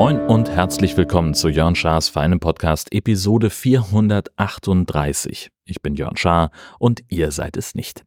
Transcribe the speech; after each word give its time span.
Moin 0.00 0.18
und 0.18 0.48
herzlich 0.48 0.96
willkommen 0.96 1.34
zu 1.34 1.50
Jörn 1.50 1.74
Schars 1.74 2.08
feinem 2.08 2.40
Podcast 2.40 2.94
Episode 2.94 3.50
438. 3.50 5.50
Ich 5.66 5.82
bin 5.82 5.94
Jörn 5.94 6.16
Schaar 6.16 6.52
und 6.78 7.02
ihr 7.10 7.30
seid 7.32 7.58
es 7.58 7.74
nicht. 7.74 8.02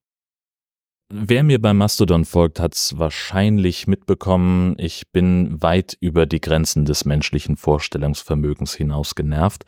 Wer 1.09 1.43
mir 1.43 1.61
bei 1.61 1.75
Mastodon 1.75 2.25
folgt, 2.25 2.59
hat 2.59 2.73
es 2.73 2.98
wahrscheinlich 2.98 3.86
mitbekommen, 3.86 4.73
ich 4.80 5.11
bin 5.11 5.61
weit 5.61 5.95
über 6.00 6.25
die 6.25 6.41
Grenzen 6.41 6.86
des 6.86 7.05
menschlichen 7.05 7.57
Vorstellungsvermögens 7.57 8.73
hinaus 8.73 9.14
genervt. 9.14 9.64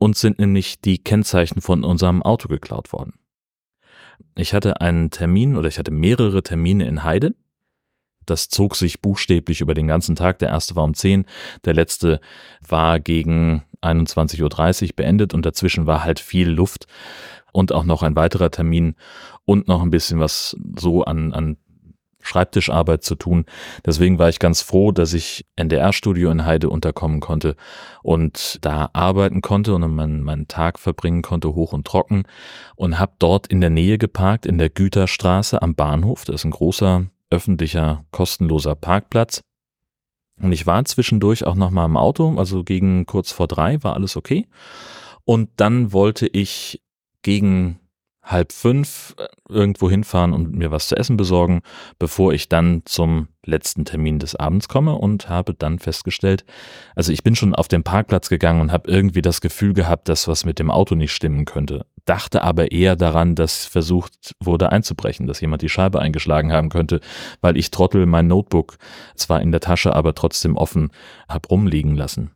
Uns 0.00 0.20
sind 0.20 0.40
nämlich 0.40 0.80
die 0.80 0.98
Kennzeichen 0.98 1.60
von 1.60 1.84
unserem 1.84 2.24
Auto 2.24 2.48
geklaut 2.48 2.92
worden. 2.92 3.14
Ich 4.34 4.52
hatte 4.52 4.80
einen 4.80 5.10
Termin 5.10 5.56
oder 5.56 5.68
ich 5.68 5.78
hatte 5.78 5.92
mehrere 5.92 6.42
Termine 6.42 6.88
in 6.88 7.04
Heide 7.04 7.34
das 8.30 8.48
zog 8.48 8.76
sich 8.76 9.00
buchstäblich 9.00 9.60
über 9.60 9.74
den 9.74 9.86
ganzen 9.86 10.14
Tag. 10.14 10.38
Der 10.38 10.48
erste 10.48 10.76
war 10.76 10.84
um 10.84 10.94
10, 10.94 11.26
der 11.64 11.74
letzte 11.74 12.20
war 12.66 13.00
gegen 13.00 13.64
21.30 13.82 14.82
Uhr 14.82 14.88
beendet 14.96 15.34
und 15.34 15.44
dazwischen 15.44 15.86
war 15.86 16.04
halt 16.04 16.20
viel 16.20 16.48
Luft 16.48 16.86
und 17.52 17.72
auch 17.72 17.84
noch 17.84 18.02
ein 18.02 18.16
weiterer 18.16 18.50
Termin 18.50 18.94
und 19.44 19.68
noch 19.68 19.82
ein 19.82 19.90
bisschen 19.90 20.20
was 20.20 20.56
so 20.78 21.02
an, 21.04 21.32
an 21.32 21.56
Schreibtischarbeit 22.22 23.02
zu 23.02 23.14
tun. 23.14 23.44
Deswegen 23.84 24.18
war 24.18 24.28
ich 24.28 24.38
ganz 24.38 24.62
froh, 24.62 24.92
dass 24.92 25.14
ich 25.14 25.46
NDR-Studio 25.56 26.30
in 26.30 26.44
Heide 26.44 26.68
unterkommen 26.68 27.20
konnte 27.20 27.56
und 28.02 28.58
da 28.60 28.90
arbeiten 28.92 29.40
konnte 29.40 29.74
und 29.74 29.94
meinen, 29.94 30.22
meinen 30.22 30.48
Tag 30.48 30.78
verbringen 30.78 31.22
konnte, 31.22 31.54
hoch 31.54 31.72
und 31.72 31.86
trocken 31.86 32.24
und 32.76 32.98
habe 32.98 33.12
dort 33.18 33.46
in 33.46 33.60
der 33.60 33.70
Nähe 33.70 33.98
geparkt, 33.98 34.46
in 34.46 34.58
der 34.58 34.70
Güterstraße 34.70 35.62
am 35.62 35.74
Bahnhof. 35.74 36.24
Das 36.24 36.36
ist 36.36 36.44
ein 36.44 36.52
großer 36.52 37.06
öffentlicher, 37.30 38.04
kostenloser 38.10 38.74
Parkplatz. 38.74 39.40
Und 40.40 40.52
ich 40.52 40.66
war 40.66 40.84
zwischendurch 40.84 41.46
auch 41.46 41.54
noch 41.54 41.70
mal 41.70 41.84
im 41.84 41.96
Auto, 41.96 42.36
also 42.38 42.64
gegen 42.64 43.06
kurz 43.06 43.30
vor 43.30 43.46
drei 43.46 43.82
war 43.82 43.94
alles 43.94 44.16
okay. 44.16 44.46
Und 45.24 45.50
dann 45.56 45.92
wollte 45.92 46.26
ich 46.26 46.82
gegen 47.22 47.79
halb 48.30 48.52
fünf 48.52 49.14
äh, 49.18 49.26
irgendwo 49.48 49.90
hinfahren 49.90 50.32
und 50.32 50.54
mir 50.54 50.70
was 50.70 50.88
zu 50.88 50.96
essen 50.96 51.16
besorgen, 51.16 51.62
bevor 51.98 52.32
ich 52.32 52.48
dann 52.48 52.82
zum 52.84 53.28
letzten 53.44 53.84
Termin 53.84 54.18
des 54.18 54.36
Abends 54.36 54.68
komme 54.68 54.94
und 54.94 55.28
habe 55.28 55.54
dann 55.54 55.78
festgestellt, 55.78 56.44
also 56.94 57.12
ich 57.12 57.22
bin 57.22 57.34
schon 57.34 57.54
auf 57.54 57.68
den 57.68 57.82
Parkplatz 57.82 58.28
gegangen 58.28 58.60
und 58.60 58.72
habe 58.72 58.90
irgendwie 58.90 59.22
das 59.22 59.40
Gefühl 59.40 59.72
gehabt, 59.72 60.08
dass 60.08 60.28
was 60.28 60.44
mit 60.44 60.58
dem 60.58 60.70
Auto 60.70 60.94
nicht 60.94 61.12
stimmen 61.12 61.44
könnte. 61.44 61.86
Dachte 62.04 62.42
aber 62.42 62.72
eher 62.72 62.96
daran, 62.96 63.34
dass 63.34 63.66
versucht 63.66 64.34
wurde 64.40 64.72
einzubrechen, 64.72 65.26
dass 65.26 65.40
jemand 65.40 65.62
die 65.62 65.68
Scheibe 65.68 66.00
eingeschlagen 66.00 66.52
haben 66.52 66.68
könnte, 66.68 67.00
weil 67.40 67.56
ich 67.56 67.70
Trottel 67.70 68.06
mein 68.06 68.26
Notebook 68.26 68.76
zwar 69.14 69.40
in 69.40 69.52
der 69.52 69.60
Tasche, 69.60 69.94
aber 69.94 70.14
trotzdem 70.14 70.56
offen 70.56 70.90
hab 71.28 71.50
rumliegen 71.50 71.94
lassen 71.96 72.32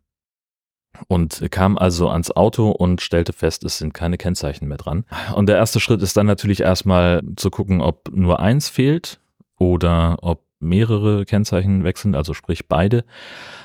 und 1.08 1.50
kam 1.50 1.78
also 1.78 2.08
ans 2.08 2.30
Auto 2.30 2.70
und 2.70 3.00
stellte 3.00 3.32
fest, 3.32 3.64
es 3.64 3.78
sind 3.78 3.94
keine 3.94 4.18
Kennzeichen 4.18 4.68
mehr 4.68 4.78
dran. 4.78 5.04
Und 5.34 5.48
der 5.48 5.56
erste 5.56 5.80
Schritt 5.80 6.02
ist 6.02 6.16
dann 6.16 6.26
natürlich 6.26 6.60
erstmal 6.60 7.22
zu 7.36 7.50
gucken, 7.50 7.80
ob 7.80 8.10
nur 8.14 8.40
eins 8.40 8.68
fehlt 8.68 9.20
oder 9.58 10.16
ob 10.22 10.42
mehrere 10.60 11.24
Kennzeichen 11.24 11.84
wechseln, 11.84 12.14
also 12.14 12.34
sprich 12.34 12.68
beide. 12.68 13.04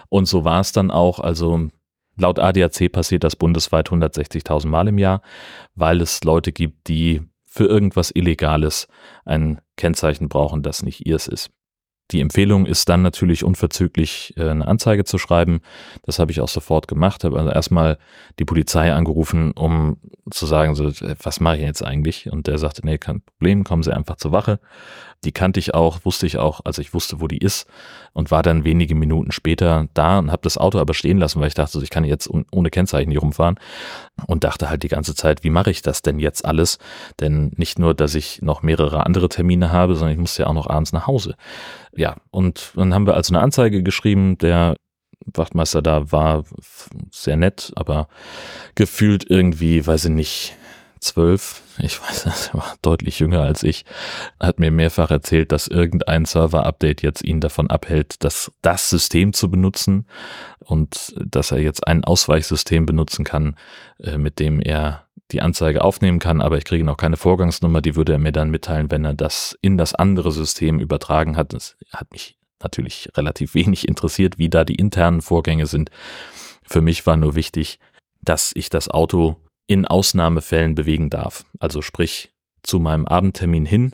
Und 0.10 0.28
so 0.28 0.44
war 0.44 0.60
es 0.60 0.72
dann 0.72 0.92
auch. 0.92 1.20
Also 1.20 1.70
laut 2.18 2.40
ADAC 2.40 2.92
passiert 2.92 3.24
das 3.24 3.36
bundesweit 3.36 3.90
160.000 3.90 4.68
Mal 4.68 4.88
im 4.88 4.98
Jahr, 4.98 5.22
weil 5.76 6.02
es 6.02 6.24
Leute 6.24 6.52
gibt, 6.52 6.88
die 6.88 7.22
für 7.46 7.66
irgendwas 7.66 8.12
Illegales 8.14 8.88
ein 9.26 9.60
Kennzeichen 9.76 10.30
brauchen, 10.30 10.62
das 10.62 10.84
nicht 10.84 11.08
ihrs 11.08 11.28
ist. 11.28 11.50
Die 12.12 12.22
Empfehlung 12.22 12.66
ist 12.66 12.90
dann 12.90 13.02
natürlich 13.02 13.44
unverzüglich 13.44 14.34
äh, 14.36 14.50
eine 14.50 14.68
Anzeige 14.68 15.04
zu 15.04 15.18
schreiben. 15.18 15.62
Das 16.04 16.18
habe 16.18 16.32
ich 16.32 16.42
auch 16.42 16.48
sofort 16.48 16.88
gemacht. 16.88 17.24
Habe 17.24 17.38
also 17.38 17.52
erstmal 17.52 17.98
die 18.40 18.46
Polizei 18.46 18.92
angerufen, 18.94 19.52
um 19.52 19.98
zu 20.32 20.46
sagen, 20.46 20.74
so, 20.76 20.88
äh, 20.88 21.16
was 21.22 21.40
mache 21.40 21.58
ich 21.58 21.64
jetzt 21.64 21.84
eigentlich? 21.84 22.32
Und 22.32 22.48
der 22.48 22.58
sagte, 22.58 22.86
nee, 22.86 22.98
kein 22.98 23.22
Problem, 23.22 23.64
kommen 23.64 23.84
Sie 23.84 23.96
einfach 23.96 24.16
zur 24.16 24.32
Wache. 24.32 24.60
Die 25.26 25.32
kannte 25.34 25.60
ich 25.60 25.74
auch, 25.74 26.06
wusste 26.06 26.26
ich 26.26 26.38
auch, 26.38 26.62
also 26.64 26.82
ich 26.82 26.94
wusste, 26.94 27.20
wo 27.20 27.28
die 27.28 27.40
ist 27.40 27.68
und 28.14 28.32
war 28.32 28.42
dann 28.42 28.64
wenige 28.64 28.96
Minuten 28.96 29.32
später 29.32 29.88
da 29.94 30.20
und 30.20 30.32
habe 30.32 30.42
das 30.44 30.58
Auto 30.58 30.80
aber 30.80 30.94
stehen 30.94 31.18
lassen, 31.18 31.42
weil 31.42 31.50
ich 31.50 31.54
dachte, 31.54 31.80
ich 31.84 31.90
kann 31.90 32.06
jetzt 32.06 32.30
ohne 32.52 32.70
Kennzeichen 32.70 33.12
hier 33.12 33.20
rumfahren 33.20 33.60
und 34.28 34.46
dachte 34.46 34.70
halt 34.70 34.84
die 34.84 34.88
ganze 34.88 35.16
Zeit, 35.16 35.44
wie 35.44 35.50
mache 35.50 35.72
ich 35.72 35.82
das 35.82 36.02
denn 36.02 36.20
jetzt 36.20 36.46
alles? 36.46 36.78
Denn 37.20 37.52
nicht 37.58 37.80
nur, 37.80 37.94
dass 37.94 38.16
ich 38.16 38.42
noch 38.42 38.62
mehrere 38.62 39.06
andere 39.06 39.28
Termine 39.28 39.72
habe, 39.72 39.96
sondern 39.96 40.14
ich 40.14 40.20
musste 40.20 40.44
ja 40.44 40.48
auch 40.48 40.54
noch 40.54 40.68
abends 40.68 40.94
nach 40.94 41.08
Hause. 41.08 41.36
Ja, 41.96 42.16
und 42.32 42.72
dann 42.76 42.94
haben 42.94 43.06
wir 43.06 43.16
also 43.16 43.34
eine 43.34 43.44
Anzeige 43.44 43.84
geschrieben, 43.84 44.38
der 44.38 44.76
Wachtmeister 45.26 45.82
da 45.82 46.12
war 46.12 46.46
sehr 47.12 47.36
nett, 47.36 47.74
aber 47.76 48.08
gefühlt 48.76 49.30
irgendwie, 49.30 49.86
weiß 49.86 50.06
ich 50.06 50.12
nicht, 50.12 50.56
zwölf, 51.00 51.62
ich 51.80 52.02
weiß, 52.02 52.26
er 52.54 52.54
war 52.54 52.76
deutlich 52.82 53.20
jünger 53.20 53.42
als 53.42 53.64
ich, 53.64 53.86
hat 54.40 54.60
mir 54.60 54.72
mehrfach 54.72 55.12
erzählt, 55.12 55.52
dass 55.52 55.68
irgendein 55.68 56.26
Server-Update 56.26 57.02
jetzt 57.02 57.24
ihn 57.24 57.40
davon 57.40 57.70
abhält, 57.70 58.24
das, 58.24 58.52
das 58.62 58.90
System 58.90 59.34
zu 59.34 59.50
benutzen 59.50 60.08
und 60.60 61.14
dass 61.24 61.52
er 61.52 61.60
jetzt 61.60 61.88
ein 61.88 62.04
Ausweichsystem 62.04 62.86
benutzen 62.86 63.26
kann, 63.26 63.56
äh, 64.00 64.18
mit 64.18 64.40
dem 64.40 64.62
er 64.62 65.06
die 65.32 65.42
Anzeige 65.42 65.84
aufnehmen 65.84 66.20
kann, 66.20 66.42
aber 66.42 66.58
ich 66.58 66.66
kriege 66.66 66.84
noch 66.84 66.98
keine 66.98 67.18
Vorgangsnummer, 67.18 67.82
die 67.82 67.96
würde 67.96 68.14
er 68.14 68.20
mir 68.20 68.32
dann 68.32 68.50
mitteilen, 68.50 68.90
wenn 68.90 69.06
er 69.06 69.14
das 69.14 69.58
in 69.62 69.78
das 69.78 69.94
andere 69.94 70.32
System 70.32 70.80
übertragen 70.80 71.38
hat. 71.38 71.54
Das 71.54 71.78
hat 71.94 72.12
mich 72.12 72.38
natürlich 72.62 73.10
relativ 73.16 73.54
wenig 73.54 73.88
interessiert, 73.88 74.38
wie 74.38 74.50
da 74.50 74.64
die 74.64 74.76
internen 74.76 75.22
Vorgänge 75.22 75.68
sind. 75.68 75.92
Für 76.64 76.82
mich 76.82 77.06
war 77.06 77.16
nur 77.16 77.36
wichtig, 77.36 77.80
dass 78.22 78.52
ich 78.56 78.70
das 78.70 78.90
Auto 78.90 79.38
in 79.70 79.86
Ausnahmefällen 79.86 80.74
bewegen 80.74 81.12
darf. 81.12 81.46
Also 81.60 81.84
sprich 81.84 82.34
zu 82.64 82.80
meinem 82.80 83.06
Abendtermin 83.06 83.68
hin 83.68 83.92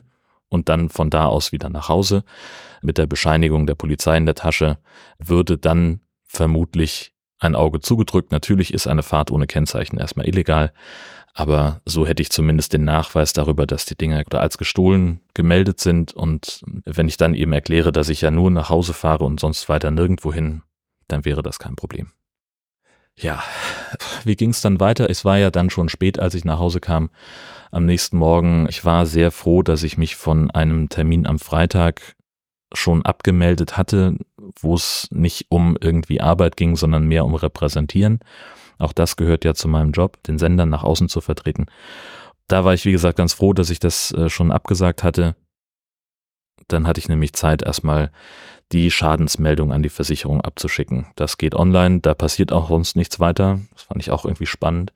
und 0.48 0.70
dann 0.70 0.88
von 0.88 1.10
da 1.10 1.26
aus 1.26 1.52
wieder 1.52 1.68
nach 1.68 1.90
Hause. 1.90 2.24
Mit 2.80 2.96
der 2.96 3.06
Bescheinigung 3.06 3.66
der 3.66 3.74
Polizei 3.74 4.16
in 4.16 4.24
der 4.24 4.34
Tasche 4.34 4.78
würde 5.18 5.58
dann 5.58 6.00
vermutlich 6.24 7.12
ein 7.38 7.54
Auge 7.54 7.80
zugedrückt. 7.80 8.32
Natürlich 8.32 8.72
ist 8.72 8.86
eine 8.86 9.02
Fahrt 9.02 9.30
ohne 9.30 9.46
Kennzeichen 9.46 9.98
erstmal 9.98 10.26
illegal, 10.26 10.72
aber 11.34 11.82
so 11.84 12.06
hätte 12.06 12.22
ich 12.22 12.30
zumindest 12.30 12.72
den 12.72 12.84
Nachweis 12.84 13.34
darüber, 13.34 13.66
dass 13.66 13.84
die 13.84 13.96
Dinger 13.96 14.24
als 14.30 14.56
gestohlen 14.56 15.20
gemeldet 15.34 15.78
sind 15.78 16.14
und 16.14 16.62
wenn 16.86 17.06
ich 17.06 17.18
dann 17.18 17.34
eben 17.34 17.52
erkläre, 17.52 17.92
dass 17.92 18.08
ich 18.08 18.22
ja 18.22 18.30
nur 18.30 18.50
nach 18.50 18.70
Hause 18.70 18.94
fahre 18.94 19.24
und 19.24 19.40
sonst 19.40 19.68
weiter 19.68 19.90
nirgendwo 19.90 20.32
hin, 20.32 20.62
dann 21.06 21.26
wäre 21.26 21.42
das 21.42 21.58
kein 21.58 21.76
Problem. 21.76 22.12
Ja, 23.18 23.42
wie 24.24 24.36
ging 24.36 24.50
es 24.50 24.60
dann 24.60 24.78
weiter? 24.78 25.08
Es 25.08 25.24
war 25.24 25.38
ja 25.38 25.50
dann 25.50 25.70
schon 25.70 25.88
spät, 25.88 26.18
als 26.18 26.34
ich 26.34 26.44
nach 26.44 26.58
Hause 26.58 26.80
kam 26.80 27.10
am 27.70 27.86
nächsten 27.86 28.18
Morgen. 28.18 28.66
Ich 28.68 28.84
war 28.84 29.06
sehr 29.06 29.30
froh, 29.30 29.62
dass 29.62 29.82
ich 29.82 29.96
mich 29.96 30.16
von 30.16 30.50
einem 30.50 30.88
Termin 30.88 31.26
am 31.26 31.38
Freitag 31.38 32.14
schon 32.74 33.06
abgemeldet 33.06 33.76
hatte, 33.76 34.16
wo 34.60 34.74
es 34.74 35.08
nicht 35.10 35.46
um 35.48 35.76
irgendwie 35.80 36.20
Arbeit 36.20 36.56
ging, 36.56 36.76
sondern 36.76 37.06
mehr 37.06 37.24
um 37.24 37.34
Repräsentieren. 37.34 38.20
Auch 38.78 38.92
das 38.92 39.16
gehört 39.16 39.44
ja 39.44 39.54
zu 39.54 39.68
meinem 39.68 39.92
Job, 39.92 40.22
den 40.24 40.38
Sender 40.38 40.66
nach 40.66 40.84
außen 40.84 41.08
zu 41.08 41.20
vertreten. 41.20 41.66
Da 42.48 42.64
war 42.64 42.74
ich, 42.74 42.84
wie 42.84 42.92
gesagt, 42.92 43.16
ganz 43.16 43.32
froh, 43.32 43.52
dass 43.52 43.70
ich 43.70 43.80
das 43.80 44.12
äh, 44.12 44.28
schon 44.28 44.52
abgesagt 44.52 45.02
hatte. 45.02 45.36
Dann 46.68 46.86
hatte 46.86 47.00
ich 47.00 47.08
nämlich 47.08 47.32
Zeit, 47.32 47.62
erstmal 47.62 48.10
die 48.72 48.90
Schadensmeldung 48.90 49.72
an 49.72 49.82
die 49.82 49.88
Versicherung 49.88 50.40
abzuschicken. 50.40 51.06
Das 51.14 51.38
geht 51.38 51.54
online, 51.54 52.00
da 52.00 52.14
passiert 52.14 52.52
auch 52.52 52.68
sonst 52.68 52.96
nichts 52.96 53.20
weiter. 53.20 53.60
Das 53.72 53.82
fand 53.82 54.02
ich 54.02 54.10
auch 54.10 54.24
irgendwie 54.24 54.46
spannend. 54.46 54.92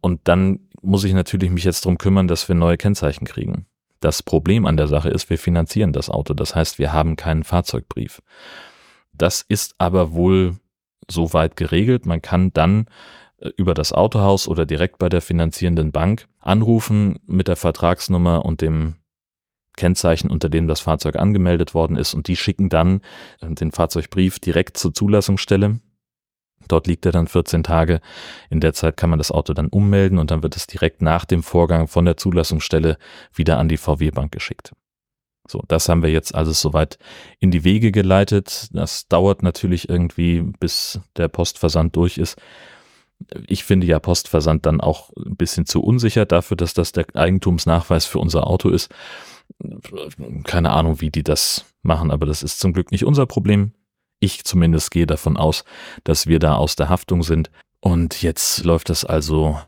Und 0.00 0.20
dann 0.24 0.60
muss 0.80 1.04
ich 1.04 1.12
natürlich 1.12 1.50
mich 1.50 1.64
jetzt 1.64 1.84
drum 1.84 1.98
kümmern, 1.98 2.28
dass 2.28 2.48
wir 2.48 2.54
neue 2.54 2.76
Kennzeichen 2.76 3.26
kriegen. 3.26 3.66
Das 4.00 4.22
Problem 4.22 4.66
an 4.66 4.76
der 4.76 4.88
Sache 4.88 5.10
ist, 5.10 5.30
wir 5.30 5.38
finanzieren 5.38 5.92
das 5.92 6.10
Auto. 6.10 6.34
Das 6.34 6.56
heißt, 6.56 6.78
wir 6.78 6.92
haben 6.92 7.16
keinen 7.16 7.44
Fahrzeugbrief. 7.44 8.20
Das 9.12 9.42
ist 9.42 9.74
aber 9.78 10.12
wohl 10.12 10.56
so 11.08 11.32
weit 11.32 11.56
geregelt. 11.56 12.06
Man 12.06 12.22
kann 12.22 12.52
dann 12.52 12.86
äh, 13.38 13.50
über 13.56 13.74
das 13.74 13.92
Autohaus 13.92 14.48
oder 14.48 14.66
direkt 14.66 14.98
bei 14.98 15.08
der 15.08 15.20
finanzierenden 15.20 15.92
Bank 15.92 16.26
anrufen 16.40 17.20
mit 17.26 17.46
der 17.46 17.56
Vertragsnummer 17.56 18.44
und 18.44 18.60
dem 18.60 18.96
Kennzeichen, 19.82 20.30
unter 20.30 20.48
dem 20.48 20.68
das 20.68 20.78
Fahrzeug 20.78 21.16
angemeldet 21.16 21.74
worden 21.74 21.96
ist 21.96 22.14
und 22.14 22.28
die 22.28 22.36
schicken 22.36 22.68
dann 22.68 23.00
äh, 23.40 23.52
den 23.52 23.72
Fahrzeugbrief 23.72 24.38
direkt 24.38 24.76
zur 24.76 24.94
Zulassungsstelle. 24.94 25.80
Dort 26.68 26.86
liegt 26.86 27.04
er 27.04 27.10
dann 27.10 27.26
14 27.26 27.64
Tage. 27.64 28.00
In 28.48 28.60
der 28.60 28.74
Zeit 28.74 28.96
kann 28.96 29.10
man 29.10 29.18
das 29.18 29.32
Auto 29.32 29.54
dann 29.54 29.66
ummelden 29.66 30.18
und 30.18 30.30
dann 30.30 30.44
wird 30.44 30.54
es 30.54 30.68
direkt 30.68 31.02
nach 31.02 31.24
dem 31.24 31.42
Vorgang 31.42 31.88
von 31.88 32.04
der 32.04 32.16
Zulassungsstelle 32.16 32.96
wieder 33.34 33.58
an 33.58 33.68
die 33.68 33.76
VW-Bank 33.76 34.30
geschickt. 34.30 34.70
So, 35.48 35.64
das 35.66 35.88
haben 35.88 36.04
wir 36.04 36.10
jetzt 36.10 36.32
alles 36.32 36.60
soweit 36.60 36.96
in 37.40 37.50
die 37.50 37.64
Wege 37.64 37.90
geleitet. 37.90 38.68
Das 38.70 39.08
dauert 39.08 39.42
natürlich 39.42 39.88
irgendwie, 39.88 40.42
bis 40.60 41.00
der 41.16 41.26
Postversand 41.26 41.96
durch 41.96 42.18
ist. 42.18 42.38
Ich 43.48 43.64
finde 43.64 43.88
ja 43.88 43.98
Postversand 43.98 44.64
dann 44.64 44.80
auch 44.80 45.10
ein 45.16 45.34
bisschen 45.34 45.66
zu 45.66 45.82
unsicher 45.82 46.24
dafür, 46.24 46.56
dass 46.56 46.72
das 46.72 46.92
der 46.92 47.06
Eigentumsnachweis 47.14 48.06
für 48.06 48.20
unser 48.20 48.46
Auto 48.46 48.68
ist. 48.68 48.94
Keine 50.44 50.70
Ahnung, 50.70 51.00
wie 51.00 51.10
die 51.10 51.22
das 51.22 51.64
machen, 51.82 52.10
aber 52.10 52.26
das 52.26 52.42
ist 52.42 52.60
zum 52.60 52.72
Glück 52.72 52.90
nicht 52.92 53.04
unser 53.04 53.26
Problem. 53.26 53.72
Ich 54.20 54.44
zumindest 54.44 54.90
gehe 54.90 55.06
davon 55.06 55.36
aus, 55.36 55.64
dass 56.04 56.26
wir 56.26 56.38
da 56.38 56.56
aus 56.56 56.76
der 56.76 56.88
Haftung 56.88 57.22
sind. 57.22 57.50
Und 57.80 58.22
jetzt 58.22 58.64
läuft 58.64 58.88
das 58.88 59.04
also 59.04 59.60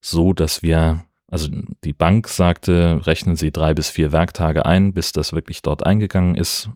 so, 0.00 0.32
dass 0.32 0.62
wir, 0.62 1.04
also 1.28 1.48
die 1.82 1.92
Bank 1.92 2.28
sagte, 2.28 3.04
rechnen 3.06 3.36
Sie 3.36 3.50
drei 3.50 3.74
bis 3.74 3.90
vier 3.90 4.12
Werktage 4.12 4.64
ein, 4.64 4.92
bis 4.92 5.12
das 5.12 5.32
wirklich 5.32 5.62
dort 5.62 5.84
eingegangen 5.84 6.36
ist. 6.36 6.70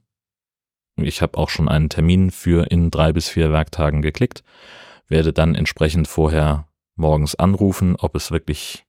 Ich 0.96 1.22
habe 1.22 1.38
auch 1.38 1.48
schon 1.48 1.68
einen 1.68 1.88
Termin 1.88 2.32
für 2.32 2.68
in 2.70 2.90
drei 2.90 3.12
bis 3.12 3.28
vier 3.28 3.52
Werktagen 3.52 4.02
geklickt, 4.02 4.42
werde 5.06 5.32
dann 5.32 5.54
entsprechend 5.54 6.08
vorher 6.08 6.66
morgens 6.96 7.36
anrufen, 7.36 7.94
ob 7.96 8.16
es 8.16 8.32
wirklich 8.32 8.84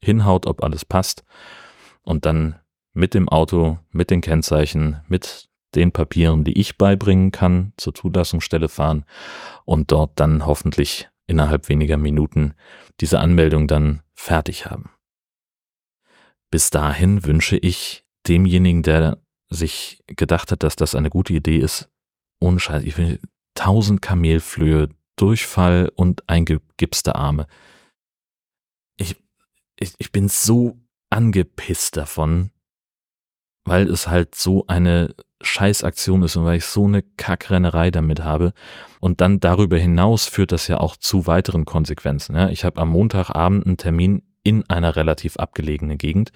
hinhaut, 0.00 0.46
ob 0.46 0.62
alles 0.62 0.86
passt 0.86 1.24
und 2.08 2.24
dann 2.24 2.58
mit 2.94 3.12
dem 3.12 3.28
Auto, 3.28 3.78
mit 3.90 4.08
den 4.08 4.22
Kennzeichen, 4.22 5.02
mit 5.08 5.50
den 5.74 5.92
Papieren, 5.92 6.42
die 6.42 6.58
ich 6.58 6.78
beibringen 6.78 7.32
kann, 7.32 7.74
zur 7.76 7.94
Zulassungsstelle 7.94 8.70
fahren 8.70 9.04
und 9.66 9.92
dort 9.92 10.18
dann 10.18 10.46
hoffentlich 10.46 11.10
innerhalb 11.26 11.68
weniger 11.68 11.98
Minuten 11.98 12.54
diese 13.02 13.20
Anmeldung 13.20 13.68
dann 13.68 14.00
fertig 14.14 14.64
haben. 14.64 14.90
Bis 16.50 16.70
dahin 16.70 17.26
wünsche 17.26 17.58
ich 17.58 18.06
demjenigen, 18.26 18.82
der 18.82 19.18
sich 19.50 20.02
gedacht 20.06 20.50
hat, 20.50 20.62
dass 20.62 20.76
das 20.76 20.94
eine 20.94 21.10
gute 21.10 21.34
Idee 21.34 21.58
ist, 21.58 21.90
ohne 22.40 22.58
Scheiß, 22.58 22.84
ich 22.84 22.96
will 22.96 23.20
tausend 23.54 24.00
Kamelflöhe, 24.00 24.88
Durchfall 25.16 25.92
und 25.94 26.26
eingegipste 26.26 27.16
Arme. 27.16 27.46
Ich, 28.96 29.14
ich, 29.78 29.92
ich 29.98 30.10
bin 30.10 30.30
so 30.30 30.78
angepisst 31.10 31.96
davon, 31.96 32.50
weil 33.64 33.88
es 33.88 34.08
halt 34.08 34.34
so 34.34 34.64
eine 34.66 35.14
Scheißaktion 35.40 36.22
ist 36.22 36.36
und 36.36 36.44
weil 36.44 36.58
ich 36.58 36.64
so 36.64 36.86
eine 36.86 37.02
Kackrennerei 37.02 37.90
damit 37.90 38.22
habe. 38.22 38.52
Und 39.00 39.20
dann 39.20 39.40
darüber 39.40 39.78
hinaus 39.78 40.26
führt 40.26 40.52
das 40.52 40.66
ja 40.68 40.78
auch 40.78 40.96
zu 40.96 41.26
weiteren 41.26 41.64
Konsequenzen. 41.64 42.34
Ja, 42.34 42.48
ich 42.48 42.64
habe 42.64 42.80
am 42.80 42.90
Montagabend 42.90 43.66
einen 43.66 43.76
Termin 43.76 44.22
in 44.48 44.64
einer 44.70 44.96
relativ 44.96 45.36
abgelegenen 45.36 45.98
Gegend 45.98 46.32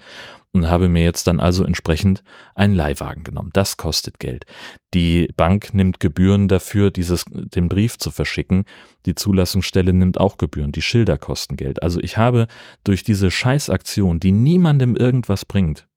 und 0.51 0.69
habe 0.69 0.87
mir 0.87 1.03
jetzt 1.03 1.25
dann 1.25 1.39
also 1.39 1.63
entsprechend 1.63 2.23
einen 2.53 2.75
Leihwagen 2.75 3.23
genommen. 3.23 3.49
Das 3.53 3.75
kostet 3.77 4.19
Geld. 4.19 4.45
Die 4.93 5.27
Bank 5.35 5.73
nimmt 5.73 5.99
Gebühren 5.99 6.47
dafür, 6.47 6.91
dieses, 6.91 7.25
den 7.27 7.69
Brief 7.69 7.97
zu 7.97 8.11
verschicken. 8.11 8.65
Die 9.07 9.15
Zulassungsstelle 9.15 9.93
nimmt 9.93 10.19
auch 10.19 10.37
Gebühren. 10.37 10.71
Die 10.71 10.83
Schilder 10.83 11.17
kosten 11.17 11.55
Geld. 11.55 11.81
Also 11.81 11.99
ich 11.99 12.17
habe 12.17 12.45
durch 12.83 13.03
diese 13.03 13.31
Scheißaktion, 13.31 14.19
die 14.19 14.31
niemandem 14.31 14.95
irgendwas 14.95 15.43
bringt, 15.43 15.87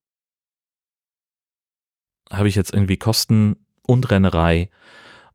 habe 2.33 2.49
ich 2.49 2.55
jetzt 2.55 2.73
irgendwie 2.73 2.97
Kosten 2.97 3.57
und 3.83 4.11
Rennerei. 4.11 4.71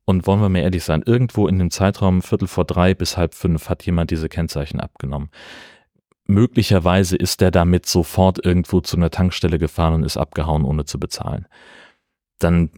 Und 0.04 0.26
wollen 0.26 0.40
wir 0.40 0.48
mal 0.48 0.58
ehrlich 0.58 0.82
sein, 0.82 1.04
irgendwo 1.06 1.46
in 1.46 1.60
dem 1.60 1.70
Zeitraum 1.70 2.22
Viertel 2.22 2.48
vor 2.48 2.64
drei 2.64 2.92
bis 2.92 3.16
halb 3.16 3.34
fünf 3.34 3.68
hat 3.68 3.86
jemand 3.86 4.10
diese 4.10 4.28
Kennzeichen 4.28 4.80
abgenommen. 4.80 5.30
Möglicherweise 6.32 7.16
ist 7.16 7.42
der 7.42 7.50
damit 7.50 7.84
sofort 7.84 8.44
irgendwo 8.44 8.80
zu 8.80 8.96
einer 8.96 9.10
Tankstelle 9.10 9.58
gefahren 9.58 9.94
und 9.94 10.02
ist 10.02 10.16
abgehauen, 10.16 10.64
ohne 10.64 10.86
zu 10.86 10.98
bezahlen. 10.98 11.46
Dann, 12.38 12.70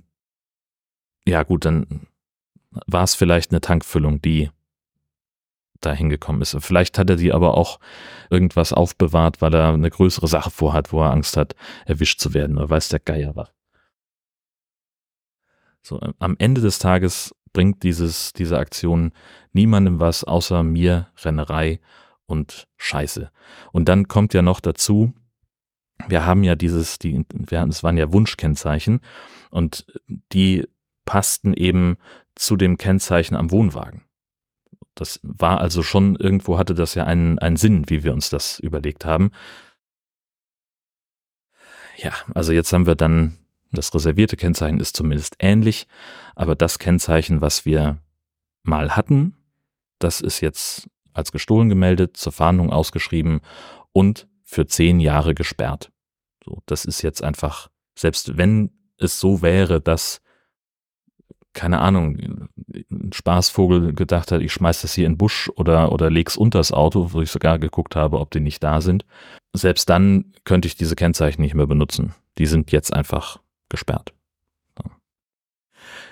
ja 1.26 1.44
gut, 1.44 1.64
dann 1.64 2.08
war 2.70 3.04
es 3.04 3.14
vielleicht 3.14 3.52
eine 3.52 3.60
Tankfüllung, 3.60 4.20
die 4.20 4.50
da 5.80 5.92
hingekommen 5.92 6.42
ist. 6.42 6.56
Vielleicht 6.60 6.98
hat 6.98 7.10
er 7.10 7.16
die 7.16 7.32
aber 7.32 7.56
auch 7.56 7.78
irgendwas 8.28 8.72
aufbewahrt, 8.72 9.40
weil 9.40 9.54
er 9.54 9.72
eine 9.72 9.90
größere 9.90 10.26
Sache 10.26 10.50
vorhat, 10.50 10.92
wo 10.92 11.02
er 11.02 11.12
Angst 11.12 11.36
hat, 11.36 11.54
erwischt 11.86 12.20
zu 12.20 12.34
werden 12.34 12.58
oder 12.58 12.70
weiß 12.70 12.88
der 12.88 13.00
Geier 13.00 13.36
was. 13.36 13.52
So, 15.82 16.00
am 16.18 16.34
Ende 16.38 16.60
des 16.60 16.80
Tages 16.80 17.34
bringt 17.52 17.84
dieses, 17.84 18.32
diese 18.32 18.58
Aktion 18.58 19.12
niemandem 19.52 20.00
was 20.00 20.24
außer 20.24 20.64
mir 20.64 21.08
Rennerei 21.22 21.78
und 22.26 22.66
Scheiße. 22.76 23.30
Und 23.72 23.88
dann 23.88 24.08
kommt 24.08 24.34
ja 24.34 24.42
noch 24.42 24.60
dazu, 24.60 25.12
wir 26.08 26.26
haben 26.26 26.42
ja 26.42 26.54
dieses, 26.54 26.98
die, 26.98 27.24
wir, 27.32 27.62
es 27.64 27.82
waren 27.82 27.96
ja 27.96 28.12
Wunschkennzeichen 28.12 29.00
und 29.50 29.86
die 30.32 30.66
passten 31.04 31.54
eben 31.54 31.96
zu 32.34 32.56
dem 32.56 32.78
Kennzeichen 32.78 33.36
am 33.36 33.50
Wohnwagen. 33.50 34.02
Das 34.94 35.20
war 35.22 35.60
also 35.60 35.82
schon, 35.82 36.16
irgendwo 36.16 36.58
hatte 36.58 36.74
das 36.74 36.94
ja 36.94 37.04
einen, 37.04 37.38
einen 37.38 37.56
Sinn, 37.56 37.88
wie 37.88 38.04
wir 38.04 38.12
uns 38.12 38.30
das 38.30 38.58
überlegt 38.58 39.04
haben. 39.04 39.30
Ja, 41.96 42.12
also 42.34 42.52
jetzt 42.52 42.72
haben 42.72 42.86
wir 42.86 42.94
dann 42.94 43.38
das 43.74 43.94
reservierte 43.94 44.36
Kennzeichen 44.36 44.80
ist 44.80 44.96
zumindest 44.96 45.36
ähnlich, 45.40 45.86
aber 46.34 46.54
das 46.54 46.78
Kennzeichen, 46.78 47.40
was 47.40 47.64
wir 47.64 47.98
mal 48.62 48.96
hatten, 48.96 49.36
das 49.98 50.20
ist 50.20 50.40
jetzt 50.40 50.88
als 51.14 51.32
gestohlen 51.32 51.68
gemeldet, 51.70 52.16
zur 52.16 52.32
Fahndung 52.32 52.70
ausgeschrieben 52.70 53.40
und 53.92 54.28
für 54.42 54.66
zehn 54.66 55.00
Jahre 55.00 55.34
gesperrt. 55.34 55.90
So, 56.44 56.62
das 56.66 56.84
ist 56.84 57.02
jetzt 57.02 57.24
einfach, 57.24 57.70
selbst 57.98 58.36
wenn 58.36 58.70
es 58.98 59.18
so 59.18 59.40
wäre, 59.40 59.80
dass, 59.80 60.20
keine 61.54 61.80
Ahnung, 61.80 62.48
ein 62.90 63.12
Spaßvogel 63.12 63.94
gedacht 63.94 64.30
hat, 64.30 64.42
ich 64.42 64.52
schmeiß 64.52 64.82
das 64.82 64.94
hier 64.94 65.06
in 65.06 65.12
den 65.12 65.18
Busch 65.18 65.50
oder, 65.56 65.92
oder 65.92 66.10
leg's 66.10 66.36
unters 66.36 66.72
Auto, 66.72 67.12
wo 67.12 67.22
ich 67.22 67.30
sogar 67.30 67.58
geguckt 67.58 67.96
habe, 67.96 68.20
ob 68.20 68.30
die 68.30 68.40
nicht 68.40 68.62
da 68.62 68.80
sind. 68.80 69.06
Selbst 69.54 69.88
dann 69.88 70.32
könnte 70.44 70.68
ich 70.68 70.76
diese 70.76 70.96
Kennzeichen 70.96 71.40
nicht 71.40 71.54
mehr 71.54 71.66
benutzen. 71.66 72.14
Die 72.38 72.46
sind 72.46 72.72
jetzt 72.72 72.92
einfach 72.92 73.40
gesperrt. 73.68 74.12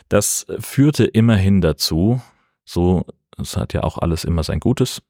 Das 0.09 0.47
führte 0.59 1.05
immerhin 1.05 1.61
dazu, 1.61 2.21
so, 2.65 3.07
es 3.39 3.57
hat 3.57 3.73
ja 3.73 3.83
auch 3.83 3.99
alles 3.99 4.25
immer 4.25 4.43
sein 4.43 4.61
Gutes, 4.61 5.03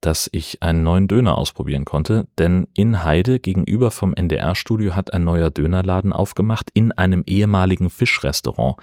dass 0.00 0.28
ich 0.32 0.62
einen 0.62 0.82
neuen 0.82 1.08
Döner 1.08 1.38
ausprobieren 1.38 1.84
konnte, 1.84 2.28
denn 2.38 2.68
in 2.74 3.04
Heide 3.04 3.40
gegenüber 3.40 3.90
vom 3.90 4.14
NDR-Studio 4.14 4.94
hat 4.94 5.12
ein 5.12 5.24
neuer 5.24 5.50
Dönerladen 5.50 6.12
aufgemacht 6.12 6.70
in 6.74 6.92
einem 6.92 7.22
ehemaligen 7.26 7.90
Fischrestaurant, 7.90 8.76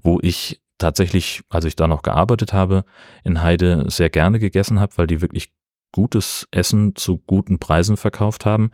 wo 0.00 0.18
ich 0.22 0.60
tatsächlich, 0.78 1.42
als 1.48 1.64
ich 1.64 1.76
da 1.76 1.86
noch 1.86 2.02
gearbeitet 2.02 2.52
habe, 2.52 2.84
in 3.24 3.42
Heide 3.42 3.90
sehr 3.90 4.10
gerne 4.10 4.38
gegessen 4.38 4.80
habe, 4.80 4.96
weil 4.96 5.06
die 5.06 5.20
wirklich 5.20 5.52
gutes 5.92 6.48
Essen 6.50 6.94
zu 6.96 7.18
guten 7.18 7.58
Preisen 7.58 7.96
verkauft 7.96 8.46
haben. 8.46 8.70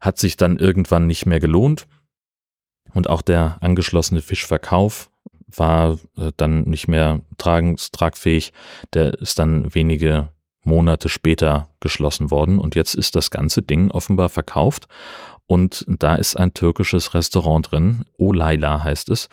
Hat 0.00 0.18
sich 0.18 0.36
dann 0.36 0.58
irgendwann 0.58 1.06
nicht 1.06 1.26
mehr 1.26 1.40
gelohnt. 1.40 1.86
Und 2.92 3.08
auch 3.08 3.22
der 3.22 3.56
angeschlossene 3.60 4.20
Fischverkauf 4.20 5.10
war 5.46 5.98
äh, 6.16 6.32
dann 6.36 6.62
nicht 6.62 6.88
mehr 6.88 7.20
tragens, 7.38 7.90
tragfähig. 7.90 8.52
Der 8.92 9.14
ist 9.14 9.38
dann 9.38 9.74
wenige 9.74 10.28
Monate 10.62 11.08
später 11.08 11.68
geschlossen 11.80 12.30
worden 12.30 12.58
und 12.58 12.74
jetzt 12.74 12.94
ist 12.94 13.16
das 13.16 13.30
ganze 13.30 13.62
Ding 13.62 13.90
offenbar 13.90 14.30
verkauft 14.30 14.88
und 15.46 15.84
da 15.86 16.14
ist 16.14 16.36
ein 16.36 16.54
türkisches 16.54 17.14
Restaurant 17.14 17.70
drin, 17.70 18.04
Olayla 18.16 18.82
heißt 18.82 19.10
es. 19.10 19.28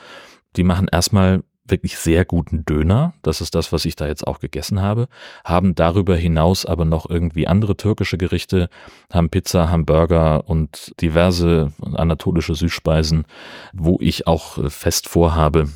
Die 0.57 0.63
machen 0.63 0.89
erstmal 0.91 1.43
wirklich 1.65 1.97
sehr 1.97 2.25
guten 2.25 2.65
Döner. 2.65 3.13
Das 3.21 3.39
ist 3.39 3.55
das, 3.55 3.71
was 3.71 3.85
ich 3.85 3.95
da 3.95 4.07
jetzt 4.07 4.27
auch 4.27 4.39
gegessen 4.39 4.81
habe. 4.81 5.07
Haben 5.45 5.73
darüber 5.73 6.17
hinaus 6.17 6.65
aber 6.65 6.83
noch 6.83 7.09
irgendwie 7.09 7.47
andere 7.47 7.77
türkische 7.77 8.17
Gerichte, 8.17 8.69
haben 9.11 9.29
Pizza, 9.29 9.69
Hamburger 9.69 10.49
und 10.49 10.93
diverse 10.99 11.71
anatolische 11.81 12.55
Süßspeisen, 12.55 13.25
wo 13.71 13.97
ich 14.01 14.27
auch 14.27 14.69
fest 14.69 15.07
vorhabe, 15.07 15.69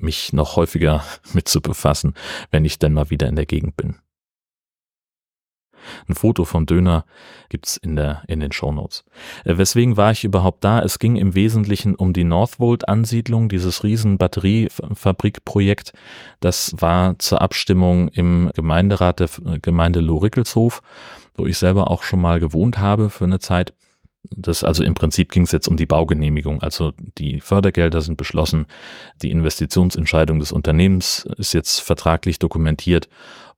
mich 0.00 0.32
noch 0.32 0.56
häufiger 0.56 1.04
mit 1.32 1.48
zu 1.48 1.60
befassen, 1.60 2.14
wenn 2.50 2.64
ich 2.64 2.78
denn 2.78 2.92
mal 2.92 3.10
wieder 3.10 3.28
in 3.28 3.36
der 3.36 3.46
Gegend 3.46 3.76
bin. 3.76 3.96
Ein 6.08 6.14
Foto 6.14 6.44
vom 6.44 6.66
Döner 6.66 7.04
gibt's 7.48 7.76
in, 7.76 7.96
der, 7.96 8.22
in 8.26 8.40
den 8.40 8.52
Shownotes. 8.52 9.04
Äh, 9.44 9.56
weswegen 9.56 9.96
war 9.96 10.10
ich 10.10 10.24
überhaupt 10.24 10.64
da? 10.64 10.80
Es 10.82 10.98
ging 10.98 11.16
im 11.16 11.34
Wesentlichen 11.34 11.94
um 11.94 12.12
die 12.12 12.24
Northvolt-Ansiedlung, 12.24 13.48
dieses 13.48 13.84
riesen 13.84 14.18
Batteriefabrikprojekt. 14.18 15.92
Das 16.40 16.74
war 16.78 17.18
zur 17.18 17.40
Abstimmung 17.40 18.08
im 18.08 18.50
Gemeinderat 18.54 19.20
der 19.20 19.28
Gemeinde 19.60 20.00
Lohrickelshof, 20.00 20.82
wo 21.34 21.46
ich 21.46 21.58
selber 21.58 21.90
auch 21.90 22.02
schon 22.02 22.20
mal 22.20 22.40
gewohnt 22.40 22.78
habe 22.78 23.10
für 23.10 23.24
eine 23.24 23.38
Zeit. 23.38 23.74
Das 24.30 24.64
also 24.64 24.82
im 24.82 24.94
Prinzip 24.94 25.30
ging 25.32 25.44
es 25.44 25.52
jetzt 25.52 25.68
um 25.68 25.76
die 25.76 25.86
Baugenehmigung. 25.86 26.62
Also 26.62 26.92
die 27.18 27.40
Fördergelder 27.40 28.00
sind 28.00 28.16
beschlossen, 28.16 28.66
die 29.22 29.30
Investitionsentscheidung 29.30 30.38
des 30.38 30.52
Unternehmens 30.52 31.28
ist 31.36 31.52
jetzt 31.52 31.80
vertraglich 31.80 32.38
dokumentiert 32.38 33.08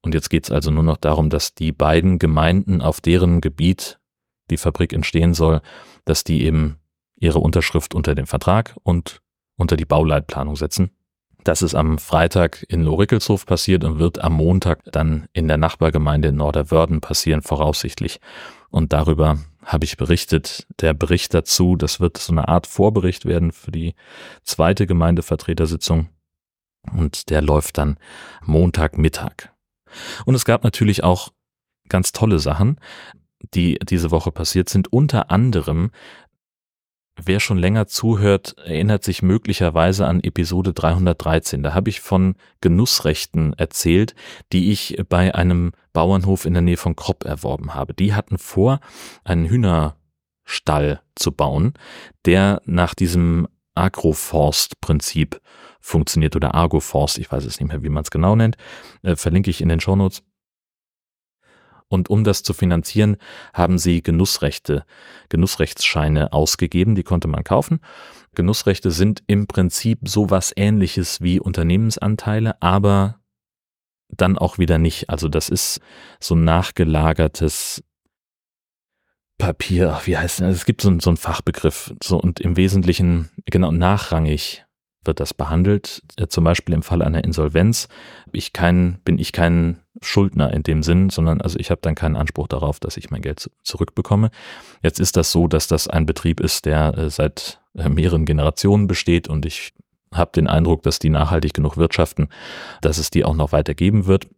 und 0.02 0.14
jetzt 0.14 0.30
geht 0.30 0.44
es 0.44 0.50
also 0.50 0.70
nur 0.70 0.84
noch 0.84 0.96
darum, 0.96 1.30
dass 1.30 1.54
die 1.54 1.72
beiden 1.72 2.18
Gemeinden, 2.18 2.82
auf 2.82 3.00
deren 3.00 3.40
Gebiet 3.40 3.98
die 4.50 4.56
Fabrik 4.56 4.92
entstehen 4.92 5.34
soll, 5.34 5.60
dass 6.04 6.24
die 6.24 6.44
eben 6.44 6.78
ihre 7.16 7.40
Unterschrift 7.40 7.94
unter 7.94 8.14
den 8.14 8.26
Vertrag 8.26 8.76
und 8.82 9.20
unter 9.56 9.76
die 9.76 9.84
Bauleitplanung 9.84 10.56
setzen. 10.56 10.90
Das 11.44 11.62
ist 11.62 11.74
am 11.74 11.98
Freitag 11.98 12.64
in 12.68 12.82
Lorickelshof 12.82 13.46
passiert 13.46 13.84
und 13.84 13.98
wird 13.98 14.20
am 14.20 14.34
Montag 14.34 14.84
dann 14.92 15.28
in 15.32 15.48
der 15.48 15.56
Nachbargemeinde 15.56 16.28
in 16.28 16.36
Norderwörden 16.36 17.00
passieren, 17.00 17.42
voraussichtlich. 17.42 18.20
Und 18.70 18.92
darüber 18.92 19.38
habe 19.68 19.84
ich 19.84 19.98
berichtet. 19.98 20.66
Der 20.80 20.94
Bericht 20.94 21.34
dazu, 21.34 21.76
das 21.76 22.00
wird 22.00 22.16
so 22.16 22.32
eine 22.32 22.48
Art 22.48 22.66
Vorbericht 22.66 23.26
werden 23.26 23.52
für 23.52 23.70
die 23.70 23.94
zweite 24.42 24.86
Gemeindevertretersitzung. 24.86 26.08
Und 26.92 27.28
der 27.28 27.42
läuft 27.42 27.76
dann 27.76 27.98
Montagmittag. 28.42 29.50
Und 30.24 30.34
es 30.34 30.46
gab 30.46 30.64
natürlich 30.64 31.04
auch 31.04 31.28
ganz 31.88 32.12
tolle 32.12 32.38
Sachen, 32.38 32.80
die 33.54 33.78
diese 33.82 34.10
Woche 34.10 34.32
passiert 34.32 34.70
sind. 34.70 34.90
Unter 34.90 35.30
anderem 35.30 35.90
Wer 37.24 37.40
schon 37.40 37.58
länger 37.58 37.88
zuhört, 37.88 38.56
erinnert 38.58 39.02
sich 39.02 39.22
möglicherweise 39.22 40.06
an 40.06 40.22
Episode 40.22 40.72
313. 40.72 41.62
Da 41.64 41.74
habe 41.74 41.90
ich 41.90 42.00
von 42.00 42.36
Genussrechten 42.60 43.54
erzählt, 43.54 44.14
die 44.52 44.70
ich 44.70 45.02
bei 45.08 45.34
einem 45.34 45.72
Bauernhof 45.92 46.44
in 46.44 46.52
der 46.52 46.62
Nähe 46.62 46.76
von 46.76 46.94
Kropp 46.94 47.24
erworben 47.24 47.74
habe. 47.74 47.92
Die 47.92 48.14
hatten 48.14 48.38
vor, 48.38 48.78
einen 49.24 49.46
Hühnerstall 49.46 51.00
zu 51.16 51.32
bauen, 51.32 51.74
der 52.24 52.62
nach 52.66 52.94
diesem 52.94 53.48
Agroforst-Prinzip 53.74 55.40
funktioniert 55.80 56.36
oder 56.36 56.54
Argoforst, 56.54 57.18
ich 57.18 57.30
weiß 57.30 57.44
es 57.44 57.58
nicht 57.58 57.68
mehr, 57.68 57.82
wie 57.82 57.88
man 57.88 58.02
es 58.02 58.10
genau 58.10 58.36
nennt, 58.36 58.56
äh, 59.02 59.16
verlinke 59.16 59.50
ich 59.50 59.60
in 59.60 59.68
den 59.68 59.80
Shownotes. 59.80 60.22
Und 61.88 62.10
um 62.10 62.22
das 62.22 62.42
zu 62.42 62.52
finanzieren, 62.52 63.16
haben 63.54 63.78
sie 63.78 64.02
Genussrechte, 64.02 64.84
Genussrechtsscheine 65.30 66.32
ausgegeben, 66.32 66.94
die 66.94 67.02
konnte 67.02 67.28
man 67.28 67.44
kaufen. 67.44 67.80
Genussrechte 68.34 68.90
sind 68.90 69.22
im 69.26 69.46
Prinzip 69.46 70.00
sowas 70.06 70.52
ähnliches 70.54 71.22
wie 71.22 71.40
Unternehmensanteile, 71.40 72.60
aber 72.60 73.20
dann 74.10 74.38
auch 74.38 74.58
wieder 74.58 74.78
nicht. 74.78 75.10
Also 75.10 75.28
das 75.28 75.48
ist 75.48 75.80
so 76.20 76.34
nachgelagertes 76.34 77.82
Papier, 79.38 80.00
wie 80.04 80.16
heißt 80.16 80.40
das? 80.40 80.56
Es 80.56 80.64
gibt 80.64 80.80
so, 80.82 80.98
so 80.98 81.10
einen 81.10 81.16
Fachbegriff, 81.16 81.94
so 82.02 82.20
und 82.20 82.40
im 82.40 82.56
Wesentlichen, 82.56 83.30
genau, 83.46 83.70
nachrangig 83.70 84.66
wird 85.08 85.18
das 85.18 85.34
behandelt. 85.34 86.02
Äh, 86.16 86.28
zum 86.28 86.44
Beispiel 86.44 86.76
im 86.76 86.82
Fall 86.82 87.02
einer 87.02 87.24
Insolvenz 87.24 87.88
ich 88.32 88.52
kein, 88.52 89.00
bin 89.04 89.18
ich 89.18 89.32
kein 89.32 89.80
Schuldner 90.00 90.52
in 90.52 90.62
dem 90.62 90.84
Sinn, 90.84 91.10
sondern 91.10 91.40
also 91.40 91.58
ich 91.58 91.72
habe 91.72 91.80
dann 91.82 91.96
keinen 91.96 92.14
Anspruch 92.14 92.46
darauf, 92.46 92.78
dass 92.78 92.96
ich 92.96 93.10
mein 93.10 93.22
Geld 93.22 93.50
zurückbekomme. 93.64 94.30
Jetzt 94.82 95.00
ist 95.00 95.16
das 95.16 95.32
so, 95.32 95.48
dass 95.48 95.66
das 95.66 95.88
ein 95.88 96.06
Betrieb 96.06 96.38
ist, 96.38 96.66
der 96.66 96.96
äh, 96.96 97.10
seit 97.10 97.60
äh, 97.74 97.88
mehreren 97.88 98.24
Generationen 98.24 98.86
besteht 98.86 99.26
und 99.26 99.44
ich 99.44 99.72
habe 100.14 100.30
den 100.32 100.46
Eindruck, 100.46 100.84
dass 100.84 101.00
die 101.00 101.10
nachhaltig 101.10 101.54
genug 101.54 101.76
wirtschaften, 101.76 102.28
dass 102.80 102.98
es 102.98 103.10
die 103.10 103.24
auch 103.24 103.34
noch 103.34 103.52
weitergeben 103.52 104.06
wird 104.06 104.28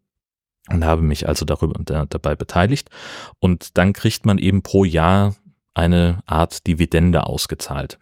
und 0.69 0.85
habe 0.85 1.03
mich 1.03 1.29
also 1.29 1.45
darüber 1.45 1.75
dabei 2.07 2.35
beteiligt. 2.35 2.91
Und 3.39 3.77
dann 3.79 3.93
kriegt 3.93 4.27
man 4.27 4.39
eben 4.39 4.63
pro 4.63 4.85
Jahr 4.85 5.37
eine 5.75 6.23
Art 6.27 6.67
Dividende 6.67 7.25
ausgezahlt. 7.25 7.99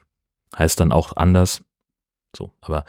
Heißt 0.57 0.81
dann 0.81 0.93
auch 0.93 1.17
anders, 1.17 1.63
so, 2.39 2.53
aber 2.61 2.85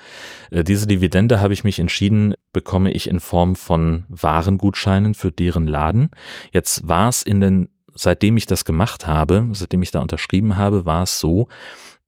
äh, 0.51 0.63
diese 0.63 0.85
Dividende 0.85 1.41
habe 1.41 1.53
ich 1.53 1.63
mich 1.63 1.79
entschieden, 1.79 2.35
bekomme 2.53 2.91
ich 2.91 3.09
in 3.09 3.19
Form 3.19 3.55
von 3.55 4.05
Warengutscheinen 4.07 5.15
für 5.15 5.31
deren 5.31 5.65
Laden. 5.65 6.11
Jetzt 6.51 6.87
war 6.87 7.09
es 7.09 7.23
in 7.23 7.41
den, 7.41 7.69
seitdem 7.95 8.37
ich 8.37 8.45
das 8.45 8.63
gemacht 8.63 9.07
habe, 9.07 9.49
seitdem 9.53 9.81
ich 9.81 9.89
da 9.89 10.01
unterschrieben 10.01 10.55
habe, 10.55 10.85
war 10.85 11.03
es 11.03 11.19
so, 11.19 11.47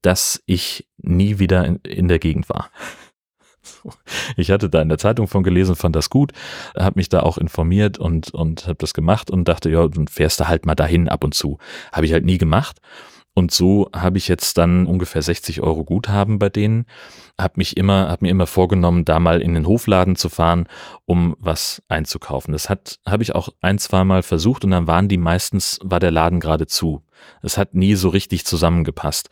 dass 0.04 0.42
ich 0.46 0.88
nie 0.98 1.40
wieder 1.40 1.66
in, 1.66 1.78
in 1.78 2.08
der 2.08 2.20
Gegend 2.20 2.48
war. 2.48 2.70
Ich 4.36 4.50
hatte 4.50 4.70
da 4.70 4.82
in 4.82 4.90
der 4.90 4.98
Zeitung 4.98 5.28
von 5.28 5.44
gelesen, 5.44 5.76
fand 5.76 5.96
das 5.96 6.10
gut, 6.10 6.32
habe 6.76 7.00
mich 7.00 7.10
da 7.10 7.22
auch 7.22 7.38
informiert 7.38 8.00
und, 8.00 8.32
und 8.32 8.66
habe 8.66 8.78
das 8.80 8.94
gemacht 8.94 9.30
und 9.30 9.48
dachte, 9.48 9.70
ja, 9.70 9.88
dann 9.88 10.08
fährst 10.08 10.40
du 10.40 10.48
halt 10.48 10.66
mal 10.66 10.74
dahin 10.74 11.08
ab 11.08 11.24
und 11.24 11.36
zu. 11.36 11.60
Habe 11.92 12.08
ich 12.08 12.14
halt 12.14 12.26
nie 12.26 12.40
gemacht. 12.40 12.80
Und 13.34 13.52
so 13.52 13.90
habe 13.96 14.18
ich 14.18 14.28
jetzt 14.28 14.58
dann 14.58 14.86
ungefähr 14.86 15.22
60 15.22 15.62
Euro 15.62 15.86
Guthaben 15.86 16.38
bei 16.38 16.50
denen, 16.50 16.86
habe 17.42 17.54
mich 17.58 17.78
immer, 17.78 18.10
habe 18.10 18.26
mir 18.26 18.32
immer 18.32 18.48
vorgenommen, 18.48 19.06
da 19.06 19.20
mal 19.20 19.42
in 19.42 19.54
den 19.54 19.68
Hofladen 19.68 20.16
zu 20.16 20.30
fahren, 20.30 20.68
um 21.06 21.36
was 21.40 21.82
einzukaufen. 21.88 22.52
Das 22.54 22.70
hat, 22.70 23.00
habe 23.06 23.24
ich 23.24 23.36
auch 23.36 23.50
ein, 23.62 23.78
zwei 23.78 24.04
Mal 24.04 24.24
versucht 24.24 24.64
und 24.64 24.72
dann 24.72 24.88
waren 24.88 25.08
die 25.08 25.18
meistens, 25.18 25.80
war 25.84 26.00
der 26.00 26.12
Laden 26.12 26.40
gerade 26.40 26.68
zu. 26.68 27.04
Es 27.44 27.58
hat 27.58 27.76
nie 27.76 27.96
so 27.96 28.10
richtig 28.10 28.46
zusammengepasst 28.46 29.30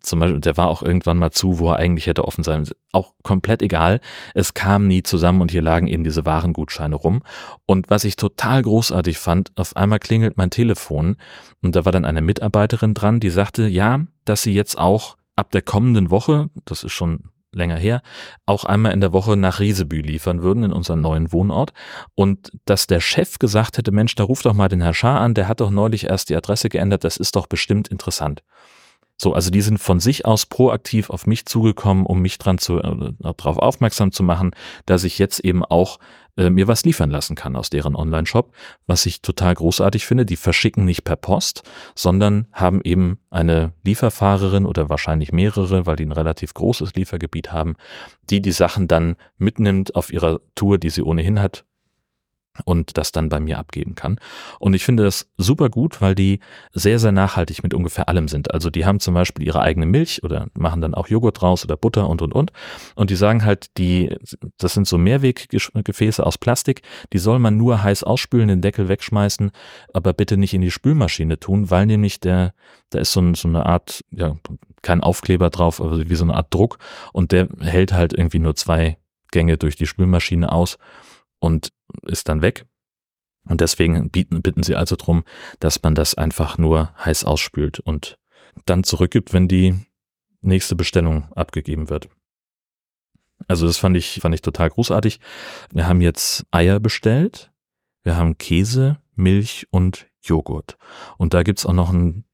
zum 0.00 0.20
Beispiel, 0.20 0.40
der 0.40 0.56
war 0.56 0.68
auch 0.68 0.82
irgendwann 0.82 1.18
mal 1.18 1.30
zu, 1.30 1.58
wo 1.58 1.70
er 1.70 1.76
eigentlich 1.76 2.06
hätte 2.06 2.24
offen 2.24 2.44
sein. 2.44 2.68
Auch 2.92 3.14
komplett 3.22 3.62
egal. 3.62 4.00
Es 4.34 4.54
kam 4.54 4.86
nie 4.86 5.02
zusammen 5.02 5.40
und 5.40 5.50
hier 5.50 5.62
lagen 5.62 5.86
eben 5.86 6.04
diese 6.04 6.24
Warengutscheine 6.24 6.96
rum. 6.96 7.22
Und 7.66 7.90
was 7.90 8.04
ich 8.04 8.16
total 8.16 8.62
großartig 8.62 9.18
fand, 9.18 9.52
auf 9.56 9.76
einmal 9.76 9.98
klingelt 9.98 10.36
mein 10.36 10.50
Telefon 10.50 11.16
und 11.62 11.76
da 11.76 11.84
war 11.84 11.92
dann 11.92 12.04
eine 12.04 12.22
Mitarbeiterin 12.22 12.94
dran, 12.94 13.20
die 13.20 13.30
sagte, 13.30 13.66
ja, 13.66 14.00
dass 14.24 14.42
sie 14.42 14.54
jetzt 14.54 14.78
auch 14.78 15.16
ab 15.34 15.50
der 15.50 15.62
kommenden 15.62 16.10
Woche, 16.10 16.50
das 16.64 16.84
ist 16.84 16.92
schon 16.92 17.30
länger 17.56 17.76
her, 17.76 18.02
auch 18.46 18.64
einmal 18.64 18.92
in 18.92 19.00
der 19.00 19.12
Woche 19.12 19.36
nach 19.36 19.60
Riesebü 19.60 20.00
liefern 20.00 20.42
würden 20.42 20.62
in 20.62 20.72
unseren 20.72 21.00
neuen 21.00 21.32
Wohnort 21.32 21.72
und 22.14 22.52
dass 22.64 22.86
der 22.86 23.00
Chef 23.00 23.38
gesagt 23.38 23.78
hätte, 23.78 23.92
Mensch, 23.92 24.14
da 24.14 24.24
ruf 24.24 24.42
doch 24.42 24.54
mal 24.54 24.68
den 24.68 24.80
Herr 24.80 24.94
Schaar 24.94 25.20
an, 25.20 25.34
der 25.34 25.48
hat 25.48 25.60
doch 25.60 25.70
neulich 25.70 26.04
erst 26.04 26.30
die 26.30 26.36
Adresse 26.36 26.68
geändert, 26.68 27.04
das 27.04 27.16
ist 27.16 27.36
doch 27.36 27.46
bestimmt 27.46 27.88
interessant. 27.88 28.42
So, 29.18 29.32
also 29.32 29.50
die 29.50 29.62
sind 29.62 29.78
von 29.78 29.98
sich 29.98 30.26
aus 30.26 30.46
proaktiv 30.46 31.10
auf 31.10 31.26
mich 31.26 31.46
zugekommen, 31.46 32.04
um 32.04 32.20
mich 32.20 32.38
dran 32.38 32.58
zu, 32.58 32.78
äh, 32.78 33.12
darauf 33.20 33.58
aufmerksam 33.58 34.12
zu 34.12 34.22
machen, 34.22 34.50
dass 34.84 35.04
ich 35.04 35.18
jetzt 35.18 35.40
eben 35.40 35.64
auch 35.64 35.98
äh, 36.36 36.50
mir 36.50 36.68
was 36.68 36.84
liefern 36.84 37.10
lassen 37.10 37.34
kann 37.34 37.56
aus 37.56 37.70
deren 37.70 37.96
Online-Shop, 37.96 38.52
was 38.86 39.06
ich 39.06 39.22
total 39.22 39.54
großartig 39.54 40.04
finde. 40.04 40.26
Die 40.26 40.36
verschicken 40.36 40.84
nicht 40.84 41.04
per 41.04 41.16
Post, 41.16 41.62
sondern 41.94 42.46
haben 42.52 42.82
eben 42.84 43.18
eine 43.30 43.72
Lieferfahrerin 43.84 44.66
oder 44.66 44.90
wahrscheinlich 44.90 45.32
mehrere, 45.32 45.86
weil 45.86 45.96
die 45.96 46.04
ein 46.04 46.12
relativ 46.12 46.52
großes 46.52 46.94
Liefergebiet 46.94 47.52
haben, 47.52 47.76
die 48.28 48.42
die 48.42 48.52
Sachen 48.52 48.86
dann 48.86 49.16
mitnimmt 49.38 49.94
auf 49.94 50.12
ihrer 50.12 50.40
Tour, 50.54 50.76
die 50.76 50.90
sie 50.90 51.02
ohnehin 51.02 51.40
hat, 51.40 51.64
und 52.64 52.96
das 52.96 53.12
dann 53.12 53.28
bei 53.28 53.40
mir 53.40 53.58
abgeben 53.58 53.94
kann. 53.94 54.18
Und 54.58 54.74
ich 54.74 54.84
finde 54.84 55.04
das 55.04 55.28
super 55.36 55.68
gut, 55.68 56.00
weil 56.00 56.14
die 56.14 56.40
sehr, 56.72 56.98
sehr 56.98 57.12
nachhaltig 57.12 57.62
mit 57.62 57.74
ungefähr 57.74 58.08
allem 58.08 58.28
sind. 58.28 58.52
Also 58.52 58.70
die 58.70 58.86
haben 58.86 59.00
zum 59.00 59.14
Beispiel 59.14 59.46
ihre 59.46 59.60
eigene 59.60 59.86
Milch 59.86 60.22
oder 60.22 60.48
machen 60.54 60.80
dann 60.80 60.94
auch 60.94 61.08
Joghurt 61.08 61.40
draus 61.40 61.64
oder 61.64 61.76
Butter 61.76 62.08
und, 62.08 62.22
und, 62.22 62.32
und. 62.34 62.52
Und 62.94 63.10
die 63.10 63.16
sagen 63.16 63.44
halt, 63.44 63.76
die, 63.78 64.16
das 64.58 64.74
sind 64.74 64.86
so 64.86 64.98
Mehrweggefäße 64.98 66.24
aus 66.24 66.38
Plastik, 66.38 66.82
die 67.12 67.18
soll 67.18 67.38
man 67.38 67.56
nur 67.56 67.82
heiß 67.82 68.04
ausspülen, 68.04 68.48
den 68.48 68.62
Deckel 68.62 68.88
wegschmeißen, 68.88 69.50
aber 69.92 70.12
bitte 70.12 70.36
nicht 70.36 70.54
in 70.54 70.60
die 70.60 70.70
Spülmaschine 70.70 71.38
tun, 71.38 71.70
weil 71.70 71.86
nämlich 71.86 72.20
der, 72.20 72.54
da 72.90 73.00
ist 73.00 73.12
so, 73.12 73.34
so 73.34 73.48
eine 73.48 73.66
Art, 73.66 74.04
ja, 74.10 74.36
kein 74.82 75.00
Aufkleber 75.00 75.50
drauf, 75.50 75.80
aber 75.80 76.08
wie 76.08 76.14
so 76.14 76.24
eine 76.24 76.34
Art 76.34 76.52
Druck 76.54 76.78
und 77.12 77.32
der 77.32 77.48
hält 77.60 77.92
halt 77.92 78.12
irgendwie 78.12 78.38
nur 78.38 78.54
zwei 78.54 78.98
Gänge 79.32 79.58
durch 79.58 79.76
die 79.76 79.86
Spülmaschine 79.86 80.52
aus 80.52 80.78
und 81.38 81.72
ist 82.02 82.28
dann 82.28 82.42
weg. 82.42 82.66
Und 83.48 83.60
deswegen 83.60 84.10
bieten, 84.10 84.42
bitten 84.42 84.62
sie 84.62 84.74
also 84.74 84.96
darum, 84.96 85.24
dass 85.60 85.82
man 85.82 85.94
das 85.94 86.14
einfach 86.14 86.58
nur 86.58 86.92
heiß 87.04 87.24
ausspült 87.24 87.80
und 87.80 88.18
dann 88.64 88.84
zurückgibt, 88.84 89.32
wenn 89.32 89.48
die 89.48 89.74
nächste 90.40 90.74
Bestellung 90.74 91.30
abgegeben 91.32 91.88
wird. 91.88 92.08
Also 93.48 93.66
das 93.66 93.76
fand 93.76 93.96
ich, 93.96 94.18
fand 94.20 94.34
ich 94.34 94.42
total 94.42 94.70
großartig. 94.70 95.20
Wir 95.70 95.86
haben 95.86 96.00
jetzt 96.00 96.46
Eier 96.50 96.80
bestellt, 96.80 97.52
wir 98.02 98.16
haben 98.16 98.38
Käse, 98.38 98.98
Milch 99.14 99.66
und 99.70 100.06
Joghurt. 100.22 100.76
Und 101.18 101.34
da 101.34 101.42
gibt's 101.42 101.66
auch 101.66 101.72
noch 101.72 101.92
ein 101.92 102.24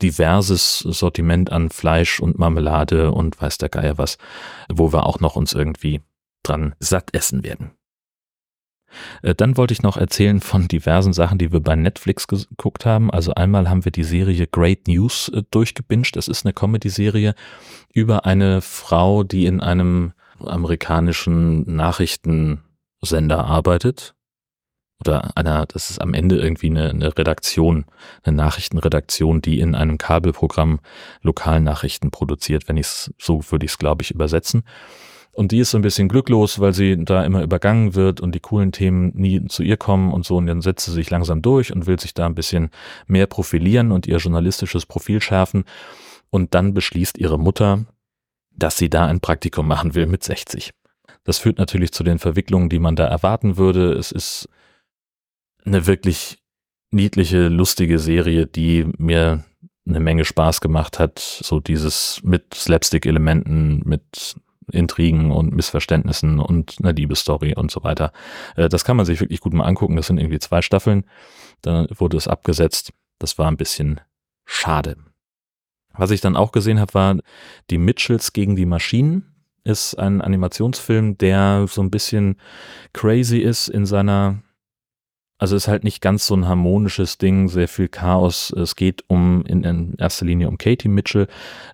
diverses 0.00 0.78
Sortiment 0.78 1.50
an 1.52 1.70
Fleisch 1.70 2.20
und 2.20 2.38
Marmelade 2.38 3.12
und 3.12 3.40
weiß 3.40 3.58
der 3.58 3.68
Geier 3.68 3.98
was, 3.98 4.18
wo 4.70 4.92
wir 4.92 5.06
auch 5.06 5.20
noch 5.20 5.36
uns 5.36 5.52
irgendwie 5.52 6.00
dran 6.42 6.74
satt 6.80 7.14
essen 7.14 7.44
werden. 7.44 7.72
Äh, 9.22 9.34
dann 9.34 9.56
wollte 9.56 9.72
ich 9.72 9.82
noch 9.82 9.96
erzählen 9.96 10.40
von 10.40 10.68
diversen 10.68 11.12
Sachen, 11.12 11.38
die 11.38 11.52
wir 11.52 11.60
bei 11.60 11.76
Netflix 11.76 12.26
geguckt 12.26 12.86
haben. 12.86 13.10
Also 13.10 13.34
einmal 13.34 13.68
haben 13.68 13.84
wir 13.84 13.92
die 13.92 14.04
Serie 14.04 14.46
Great 14.46 14.88
News 14.88 15.28
äh, 15.28 15.42
durchgebinged. 15.50 16.16
Das 16.16 16.28
ist 16.28 16.44
eine 16.44 16.52
Comedy-Serie 16.52 17.34
über 17.92 18.26
eine 18.26 18.60
Frau, 18.60 19.22
die 19.22 19.46
in 19.46 19.60
einem 19.60 20.12
amerikanischen 20.40 21.62
Nachrichtensender 21.74 23.44
arbeitet. 23.44 24.14
Oder 25.04 25.36
einer, 25.36 25.66
das 25.66 25.90
ist 25.90 26.00
am 26.00 26.14
Ende 26.14 26.36
irgendwie 26.36 26.70
eine, 26.70 26.90
eine 26.90 27.18
Redaktion, 27.18 27.86
eine 28.22 28.36
Nachrichtenredaktion, 28.36 29.42
die 29.42 29.58
in 29.58 29.74
einem 29.74 29.98
Kabelprogramm 29.98 30.78
Lokalnachrichten 31.22 32.12
produziert. 32.12 32.68
Wenn 32.68 32.76
ich 32.76 32.86
es 32.86 33.14
so 33.18 33.42
würde 33.50 33.66
ich 33.66 33.72
es, 33.72 33.78
glaube 33.78 34.02
ich, 34.02 34.12
übersetzen. 34.12 34.62
Und 35.34 35.50
die 35.50 35.60
ist 35.60 35.70
so 35.70 35.78
ein 35.78 35.82
bisschen 35.82 36.08
glücklos, 36.08 36.60
weil 36.60 36.74
sie 36.74 37.02
da 37.04 37.24
immer 37.24 37.42
übergangen 37.42 37.94
wird 37.94 38.20
und 38.20 38.34
die 38.34 38.40
coolen 38.40 38.70
Themen 38.70 39.12
nie 39.14 39.46
zu 39.46 39.62
ihr 39.62 39.78
kommen 39.78 40.12
und 40.12 40.26
so. 40.26 40.36
Und 40.36 40.46
dann 40.46 40.60
setzt 40.60 40.84
sie 40.84 40.92
sich 40.92 41.08
langsam 41.08 41.40
durch 41.40 41.72
und 41.72 41.86
will 41.86 41.98
sich 41.98 42.12
da 42.12 42.26
ein 42.26 42.34
bisschen 42.34 42.70
mehr 43.06 43.26
profilieren 43.26 43.92
und 43.92 44.06
ihr 44.06 44.18
journalistisches 44.18 44.84
Profil 44.84 45.22
schärfen. 45.22 45.64
Und 46.28 46.54
dann 46.54 46.74
beschließt 46.74 47.16
ihre 47.16 47.38
Mutter, 47.38 47.86
dass 48.54 48.76
sie 48.76 48.90
da 48.90 49.06
ein 49.06 49.20
Praktikum 49.20 49.66
machen 49.66 49.94
will 49.94 50.06
mit 50.06 50.22
60. 50.22 50.72
Das 51.24 51.38
führt 51.38 51.58
natürlich 51.58 51.92
zu 51.92 52.04
den 52.04 52.18
Verwicklungen, 52.18 52.68
die 52.68 52.78
man 52.78 52.96
da 52.96 53.06
erwarten 53.06 53.56
würde. 53.56 53.92
Es 53.94 54.12
ist 54.12 54.48
eine 55.64 55.86
wirklich 55.86 56.42
niedliche, 56.90 57.48
lustige 57.48 57.98
Serie, 57.98 58.46
die 58.46 58.86
mir 58.98 59.44
eine 59.86 60.00
Menge 60.00 60.26
Spaß 60.26 60.60
gemacht 60.60 60.98
hat. 60.98 61.18
So 61.18 61.58
dieses 61.58 62.20
mit 62.22 62.54
Slapstick-Elementen, 62.54 63.82
mit 63.84 64.36
Intrigen 64.70 65.30
und 65.30 65.54
Missverständnissen 65.54 66.38
und 66.38 66.76
einer 66.80 66.92
Liebesstory 66.92 67.54
und 67.54 67.70
so 67.70 67.82
weiter. 67.82 68.12
Äh, 68.56 68.68
das 68.68 68.84
kann 68.84 68.96
man 68.96 69.06
sich 69.06 69.20
wirklich 69.20 69.40
gut 69.40 69.52
mal 69.52 69.64
angucken. 69.64 69.96
Das 69.96 70.06
sind 70.06 70.18
irgendwie 70.18 70.38
zwei 70.38 70.62
Staffeln. 70.62 71.04
Dann 71.62 71.86
wurde 71.94 72.16
es 72.16 72.28
abgesetzt. 72.28 72.92
Das 73.18 73.38
war 73.38 73.48
ein 73.48 73.56
bisschen 73.56 74.00
schade. 74.44 74.96
Was 75.94 76.10
ich 76.10 76.20
dann 76.20 76.36
auch 76.36 76.52
gesehen 76.52 76.80
habe, 76.80 76.94
war 76.94 77.16
die 77.70 77.78
Mitchells 77.78 78.32
gegen 78.32 78.56
die 78.56 78.66
Maschinen. 78.66 79.28
Ist 79.64 79.94
ein 79.94 80.20
Animationsfilm, 80.20 81.18
der 81.18 81.66
so 81.68 81.82
ein 81.82 81.90
bisschen 81.90 82.36
crazy 82.92 83.38
ist 83.38 83.68
in 83.68 83.86
seiner 83.86 84.42
also 85.38 85.56
ist 85.56 85.66
halt 85.66 85.82
nicht 85.82 86.00
ganz 86.00 86.26
so 86.26 86.36
ein 86.36 86.46
harmonisches 86.46 87.18
Ding, 87.18 87.48
sehr 87.48 87.66
viel 87.66 87.88
Chaos. 87.88 88.50
Es 88.50 88.76
geht 88.76 89.02
um 89.08 89.44
in, 89.44 89.64
in 89.64 89.94
erster 89.98 90.24
Linie 90.24 90.48
um 90.48 90.56
Katie 90.56 90.88
Mitchell, 90.88 91.26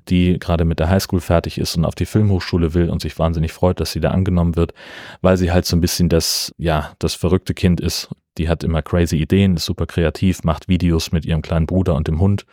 die 0.08 0.38
gerade 0.38 0.64
mit 0.64 0.78
der 0.78 0.88
Highschool 0.88 1.20
fertig 1.20 1.58
ist 1.58 1.76
und 1.76 1.84
auf 1.84 1.94
die 1.94 2.06
Filmhochschule 2.06 2.72
will 2.72 2.88
und 2.88 3.02
sich 3.02 3.18
wahnsinnig 3.18 3.52
freut, 3.52 3.78
dass 3.80 3.92
sie 3.92 4.00
da 4.00 4.10
angenommen 4.10 4.56
wird, 4.56 4.72
weil 5.20 5.36
sie 5.36 5.52
halt 5.52 5.66
so 5.66 5.76
ein 5.76 5.82
bisschen 5.82 6.08
das, 6.08 6.54
ja, 6.56 6.94
das 6.98 7.14
verrückte 7.14 7.52
Kind 7.52 7.80
ist. 7.80 8.08
Die 8.38 8.48
hat 8.48 8.64
immer 8.64 8.80
crazy 8.80 9.16
Ideen, 9.16 9.56
ist 9.56 9.66
super 9.66 9.86
kreativ, 9.86 10.44
macht 10.44 10.68
Videos 10.68 11.12
mit 11.12 11.26
ihrem 11.26 11.42
kleinen 11.42 11.66
Bruder 11.66 11.94
und 11.94 12.08
dem 12.08 12.20
Hund, 12.20 12.46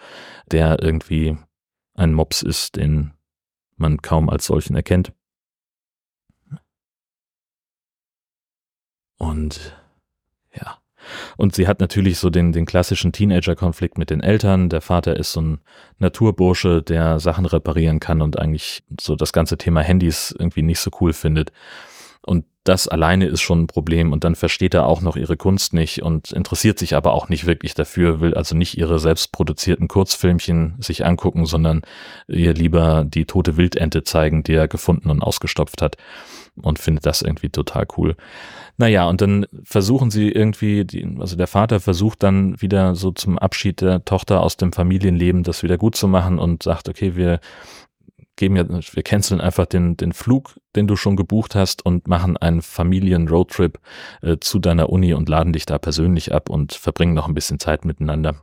der 0.51 0.81
irgendwie 0.81 1.37
ein 1.93 2.13
Mops 2.13 2.41
ist, 2.41 2.75
den 2.75 3.13
man 3.77 4.01
kaum 4.01 4.29
als 4.29 4.47
solchen 4.47 4.75
erkennt. 4.75 5.13
Und 9.17 9.77
und 11.37 11.55
sie 11.55 11.67
hat 11.67 11.79
natürlich 11.79 12.19
so 12.19 12.29
den, 12.29 12.51
den 12.51 12.65
klassischen 12.65 13.11
Teenager-Konflikt 13.11 13.97
mit 13.97 14.09
den 14.09 14.21
Eltern. 14.21 14.69
Der 14.69 14.81
Vater 14.81 15.17
ist 15.17 15.33
so 15.33 15.41
ein 15.41 15.59
Naturbursche, 15.99 16.81
der 16.81 17.19
Sachen 17.19 17.45
reparieren 17.45 17.99
kann 17.99 18.21
und 18.21 18.39
eigentlich 18.39 18.83
so 18.99 19.15
das 19.15 19.33
ganze 19.33 19.57
Thema 19.57 19.81
Handys 19.81 20.35
irgendwie 20.37 20.61
nicht 20.61 20.79
so 20.79 20.91
cool 20.99 21.13
findet. 21.13 21.51
Das 22.65 22.87
alleine 22.87 23.27
ist 23.27 23.41
schon 23.41 23.61
ein 23.61 23.67
Problem 23.67 24.11
und 24.11 24.23
dann 24.23 24.33
versteht 24.33 24.73
er 24.73 24.87
auch 24.87 24.99
noch 24.99 25.15
ihre 25.15 25.37
Kunst 25.37 25.75
nicht 25.75 26.01
und 26.01 26.31
interessiert 26.31 26.79
sich 26.79 26.95
aber 26.95 27.13
auch 27.13 27.29
nicht 27.29 27.45
wirklich 27.45 27.75
dafür, 27.75 28.21
will 28.21 28.33
also 28.33 28.57
nicht 28.57 28.75
ihre 28.75 28.97
selbst 28.97 29.31
produzierten 29.31 29.87
Kurzfilmchen 29.87 30.73
sich 30.79 31.05
angucken, 31.05 31.45
sondern 31.45 31.83
ihr 32.27 32.55
lieber 32.55 33.05
die 33.07 33.25
tote 33.25 33.55
Wildente 33.55 34.03
zeigen, 34.03 34.41
die 34.41 34.55
er 34.55 34.67
gefunden 34.67 35.11
und 35.11 35.21
ausgestopft 35.21 35.83
hat 35.83 35.97
und 36.59 36.79
findet 36.79 37.05
das 37.05 37.21
irgendwie 37.21 37.49
total 37.49 37.85
cool. 37.97 38.15
Naja, 38.77 39.07
und 39.07 39.21
dann 39.21 39.45
versuchen 39.63 40.09
sie 40.09 40.31
irgendwie, 40.31 40.85
die, 40.85 41.07
also 41.19 41.35
der 41.35 41.47
Vater 41.47 41.79
versucht 41.79 42.23
dann 42.23 42.59
wieder 42.59 42.95
so 42.95 43.11
zum 43.11 43.37
Abschied 43.37 43.81
der 43.81 44.03
Tochter 44.05 44.41
aus 44.41 44.57
dem 44.57 44.73
Familienleben 44.73 45.43
das 45.43 45.61
wieder 45.61 45.77
gut 45.77 45.95
zu 45.95 46.07
machen 46.07 46.39
und 46.39 46.63
sagt, 46.63 46.89
okay, 46.89 47.15
wir 47.15 47.39
geben 48.35 48.55
ja, 48.55 48.65
wir 48.67 49.03
canceln 49.03 49.41
einfach 49.41 49.65
den, 49.65 49.97
den 49.97 50.13
Flug, 50.13 50.59
den 50.75 50.87
du 50.87 50.95
schon 50.95 51.15
gebucht 51.15 51.55
hast 51.55 51.85
und 51.85 52.07
machen 52.07 52.37
einen 52.37 52.61
Familien-Roadtrip 52.61 53.79
äh, 54.21 54.37
zu 54.39 54.59
deiner 54.59 54.89
Uni 54.89 55.13
und 55.13 55.29
laden 55.29 55.53
dich 55.53 55.65
da 55.65 55.77
persönlich 55.77 56.33
ab 56.33 56.49
und 56.49 56.73
verbringen 56.73 57.13
noch 57.13 57.27
ein 57.27 57.33
bisschen 57.33 57.59
Zeit 57.59 57.85
miteinander 57.85 58.41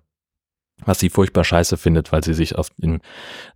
was 0.85 0.99
sie 0.99 1.11
furchtbar 1.11 1.45
scheiße 1.45 1.77
findet, 1.77 2.13
weil 2.13 2.25
sie 2.25 2.35
sich 2.35 2.57
auf 2.57 2.69
den, 2.77 3.01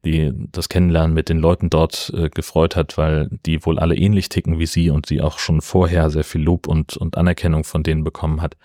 die, 0.04 0.32
das 0.52 0.68
Kennenlernen 0.68 1.14
mit 1.14 1.28
den 1.28 1.38
Leuten 1.38 1.70
dort 1.70 2.12
äh, 2.14 2.28
gefreut 2.28 2.76
hat, 2.76 2.96
weil 2.98 3.28
die 3.46 3.64
wohl 3.64 3.78
alle 3.78 3.96
ähnlich 3.96 4.28
ticken 4.28 4.58
wie 4.58 4.66
sie 4.66 4.90
und 4.90 5.06
sie 5.06 5.20
auch 5.20 5.38
schon 5.38 5.60
vorher 5.60 6.10
sehr 6.10 6.24
viel 6.24 6.42
Lob 6.42 6.66
und, 6.66 6.96
und 6.96 7.16
Anerkennung 7.16 7.64
von 7.64 7.82
denen 7.82 8.04
bekommen 8.04 8.42
hat. 8.42 8.56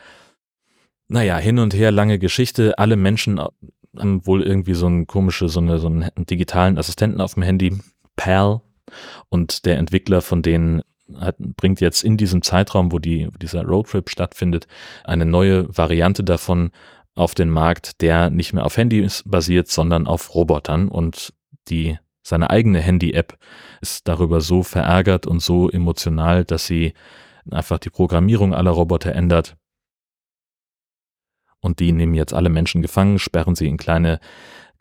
Naja, 1.07 1.37
hin 1.37 1.59
und 1.59 1.73
her, 1.73 1.91
lange 1.91 2.19
Geschichte. 2.19 2.77
Alle 2.77 2.95
Menschen 2.95 3.41
haben 3.97 4.25
wohl 4.25 4.43
irgendwie 4.43 4.73
so 4.73 4.87
ein 4.87 5.07
komische, 5.07 5.49
so, 5.49 5.59
eine, 5.59 5.79
so 5.79 5.87
einen 5.87 6.09
digitalen 6.17 6.77
Assistenten 6.77 7.21
auf 7.21 7.33
dem 7.33 7.43
Handy, 7.43 7.77
PAL. 8.15 8.61
Und 9.29 9.65
der 9.65 9.77
Entwickler 9.77 10.21
von 10.21 10.41
denen 10.41 10.81
hat, 11.17 11.35
bringt 11.37 11.81
jetzt 11.81 12.03
in 12.03 12.17
diesem 12.17 12.41
Zeitraum, 12.41 12.91
wo 12.91 12.99
die, 12.99 13.29
dieser 13.41 13.63
Roadtrip 13.63 14.09
stattfindet, 14.09 14.67
eine 15.03 15.25
neue 15.25 15.75
Variante 15.75 16.23
davon 16.23 16.71
auf 17.15 17.35
den 17.35 17.49
Markt, 17.49 18.01
der 18.01 18.29
nicht 18.29 18.53
mehr 18.53 18.65
auf 18.65 18.77
Handys 18.77 19.23
basiert, 19.25 19.67
sondern 19.67 20.07
auf 20.07 20.33
Robotern 20.33 20.87
und 20.87 21.33
die 21.67 21.97
seine 22.23 22.49
eigene 22.49 22.79
Handy-App 22.79 23.37
ist 23.81 24.07
darüber 24.07 24.41
so 24.41 24.63
verärgert 24.63 25.25
und 25.25 25.41
so 25.41 25.69
emotional, 25.69 26.45
dass 26.45 26.67
sie 26.67 26.93
einfach 27.49 27.79
die 27.79 27.89
Programmierung 27.89 28.53
aller 28.53 28.71
Roboter 28.71 29.13
ändert. 29.13 29.57
Und 31.61 31.79
die 31.79 31.91
nehmen 31.91 32.15
jetzt 32.15 32.33
alle 32.33 32.49
Menschen 32.49 32.81
gefangen, 32.81 33.19
sperren 33.19 33.55
sie 33.55 33.67
in 33.67 33.77
kleine 33.77 34.19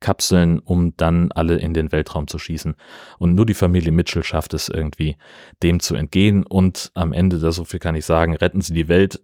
Kapseln, 0.00 0.58
um 0.58 0.96
dann 0.96 1.30
alle 1.32 1.56
in 1.56 1.74
den 1.74 1.92
Weltraum 1.92 2.26
zu 2.26 2.38
schießen. 2.38 2.74
Und 3.18 3.34
nur 3.34 3.46
die 3.46 3.54
Familie 3.54 3.92
Mitchell 3.92 4.24
schafft 4.24 4.54
es 4.54 4.68
irgendwie, 4.68 5.16
dem 5.62 5.80
zu 5.80 5.94
entgehen. 5.94 6.44
Und 6.44 6.90
am 6.94 7.12
Ende, 7.12 7.38
da 7.38 7.52
so 7.52 7.64
viel 7.64 7.80
kann 7.80 7.94
ich 7.94 8.06
sagen, 8.06 8.34
retten 8.34 8.62
sie 8.62 8.72
die 8.72 8.88
Welt 8.88 9.22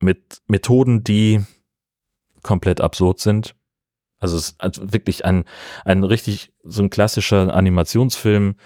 mit 0.00 0.42
Methoden, 0.48 1.04
die 1.04 1.44
komplett 2.42 2.80
absurd 2.80 3.20
sind. 3.20 3.54
Also 4.18 4.36
es 4.36 4.56
ist 4.60 4.92
wirklich 4.92 5.24
ein, 5.24 5.44
ein 5.84 6.04
richtig, 6.04 6.52
so 6.64 6.82
ein 6.82 6.90
klassischer 6.90 7.54
Animationsfilm, 7.54 8.56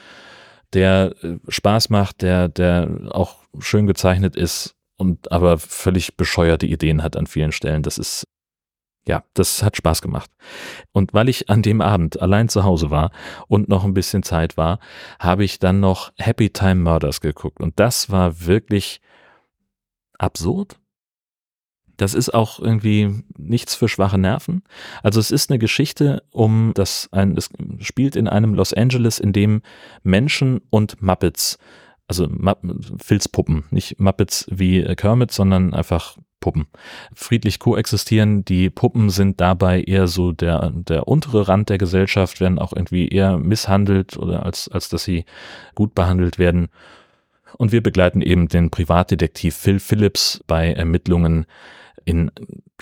der 0.73 1.15
äh, 1.23 1.37
Spaß 1.47 1.91
macht, 1.91 2.23
der, 2.23 2.49
der 2.49 2.89
auch 3.11 3.37
schön 3.61 3.87
gezeichnet 3.87 4.35
ist 4.35 4.75
und 4.97 5.33
aber 5.33 5.59
völlig 5.59 6.17
bescheuerte 6.17 6.67
Ideen 6.67 7.03
hat 7.03 7.17
an 7.17 7.27
vielen 7.27 7.53
Stellen. 7.53 7.83
Das 7.83 7.99
ist, 7.99 8.25
ja, 9.07 9.25
das 9.35 9.63
hat 9.63 9.77
Spaß 9.77 10.03
gemacht. 10.03 10.31
Und 10.93 11.15
weil 11.15 11.29
ich 11.29 11.51
an 11.51 11.63
dem 11.63 11.81
Abend 11.81 12.21
allein 12.21 12.49
zu 12.49 12.65
Hause 12.65 12.91
war 12.91 13.11
und 13.49 13.69
noch 13.69 13.85
ein 13.85 13.95
bisschen 13.95 14.23
Zeit 14.23 14.57
war, 14.57 14.79
habe 15.19 15.45
ich 15.45 15.59
dann 15.59 15.81
noch 15.81 16.13
Happy 16.19 16.51
Time 16.51 16.77
Murders 16.77 17.21
geguckt. 17.21 17.61
Und 17.61 17.79
das 17.81 18.11
war 18.11 18.47
wirklich 18.47 19.01
absurd, 20.19 20.79
das 21.97 22.15
ist 22.15 22.35
auch 22.35 22.59
irgendwie 22.59 23.23
nichts 23.39 23.75
für 23.75 23.89
schwache 23.89 24.19
Nerven. 24.19 24.63
Also 25.03 25.21
es 25.21 25.31
ist 25.31 25.51
eine 25.51 25.59
Geschichte 25.59 26.23
um 26.31 26.73
das 26.75 27.09
ein, 27.13 27.37
es 27.37 27.51
spielt 27.81 28.17
in 28.17 28.29
einem 28.29 28.55
Los 28.55 28.73
Angeles, 28.73 29.19
in 29.19 29.33
dem 29.33 29.63
Menschen 30.03 30.61
und 30.71 31.01
Muppets, 31.03 31.59
also 32.07 32.29
Filzpuppen, 32.99 33.65
nicht 33.71 33.99
Muppets 33.99 34.47
wie 34.51 34.83
Kermit, 34.95 35.33
sondern 35.33 35.73
einfach 35.75 36.19
Puppen, 36.45 36.67
friedlich 37.15 37.59
koexistieren. 37.59 38.45
Die 38.45 38.69
Puppen 38.69 39.09
sind 39.09 39.41
dabei 39.41 39.81
eher 39.81 40.09
so 40.09 40.33
der, 40.33 40.73
der 40.75 41.09
untere 41.09 41.49
Rand 41.49 41.71
der 41.71 41.79
Gesellschaft, 41.79 42.39
werden 42.39 42.59
auch 42.59 42.75
irgendwie 42.75 43.09
eher 43.09 43.39
misshandelt 43.39 44.19
oder 44.19 44.45
als, 44.45 44.69
als 44.69 44.91
dass 44.91 45.05
sie 45.05 45.25
gut 45.75 45.95
behandelt 45.95 46.39
werden. 46.39 46.69
Und 47.57 47.73
wir 47.73 47.83
begleiten 47.83 48.21
eben 48.21 48.49
den 48.49 48.71
Privatdetektiv 48.71 49.57
Phil 49.57 49.81
Phillips 49.81 50.45
bei 50.47 50.73
Ermittlungen 50.73 51.47
in 52.05 52.31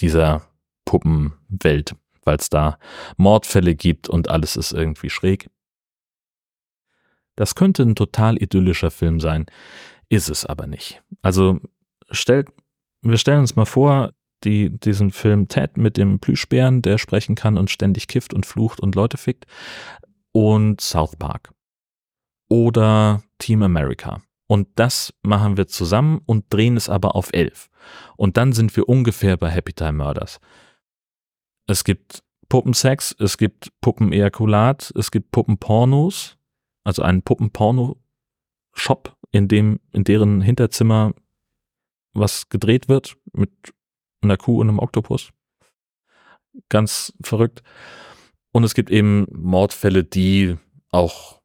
dieser 0.00 0.42
Puppenwelt, 0.85 1.94
weil 2.24 2.38
es 2.38 2.50
da 2.50 2.78
Mordfälle 3.16 3.76
gibt 3.76 4.08
und 4.08 4.28
alles 4.28 4.56
ist 4.56 4.72
irgendwie 4.72 5.11
schräg. 5.11 5.48
Das 7.42 7.57
könnte 7.57 7.83
ein 7.83 7.96
total 7.96 8.40
idyllischer 8.40 8.92
Film 8.92 9.18
sein, 9.18 9.46
ist 10.09 10.31
es 10.31 10.46
aber 10.46 10.68
nicht. 10.68 11.02
Also 11.22 11.59
stellt, 12.09 12.50
wir 13.00 13.18
stellen 13.18 13.40
uns 13.40 13.57
mal 13.57 13.64
vor, 13.64 14.12
die, 14.44 14.70
diesen 14.70 15.11
Film 15.11 15.48
Ted 15.48 15.76
mit 15.76 15.96
dem 15.96 16.20
Plüschbären, 16.20 16.83
der 16.83 16.98
sprechen 16.98 17.35
kann 17.35 17.59
und 17.59 17.68
ständig 17.68 18.07
kifft 18.07 18.33
und 18.33 18.46
flucht 18.46 18.78
und 18.78 18.94
Leute 18.94 19.16
fickt, 19.16 19.46
und 20.31 20.81
South 20.81 21.16
Park. 21.16 21.52
Oder 22.48 23.24
Team 23.38 23.64
America. 23.64 24.22
Und 24.46 24.68
das 24.76 25.12
machen 25.22 25.57
wir 25.57 25.66
zusammen 25.66 26.20
und 26.24 26.44
drehen 26.48 26.76
es 26.76 26.88
aber 26.88 27.16
auf 27.16 27.31
elf. 27.33 27.70
Und 28.16 28.37
dann 28.37 28.52
sind 28.52 28.76
wir 28.76 28.88
ungefähr 28.88 29.37
bei 29.37 29.50
Happy 29.50 29.72
Time 29.72 29.94
Murders. 29.94 30.38
Es 31.66 31.83
gibt 31.83 32.22
Puppensex, 32.48 33.16
es 33.18 33.37
gibt 33.37 33.72
Puppenejakulat, 33.81 34.92
es 34.94 35.11
gibt 35.11 35.33
Puppenpornos, 35.33 36.38
also 36.85 37.03
einen 37.03 37.23
Puppenporno-Shop, 37.23 39.16
in 39.31 39.49
dem, 39.49 39.81
in 39.92 40.05
deren 40.05 40.40
Hinterzimmer 40.40 41.14
was 42.14 42.49
gedreht 42.49 42.88
wird 42.88 43.16
mit 43.33 43.51
einer 44.21 44.37
Kuh 44.37 44.61
und 44.61 44.68
einem 44.68 44.79
Oktopus. 44.79 45.31
Ganz 46.68 47.12
verrückt. 47.23 47.62
Und 48.53 48.64
es 48.64 48.75
gibt 48.75 48.90
eben 48.90 49.27
Mordfälle, 49.33 50.05
die 50.05 50.57
auch, 50.90 51.40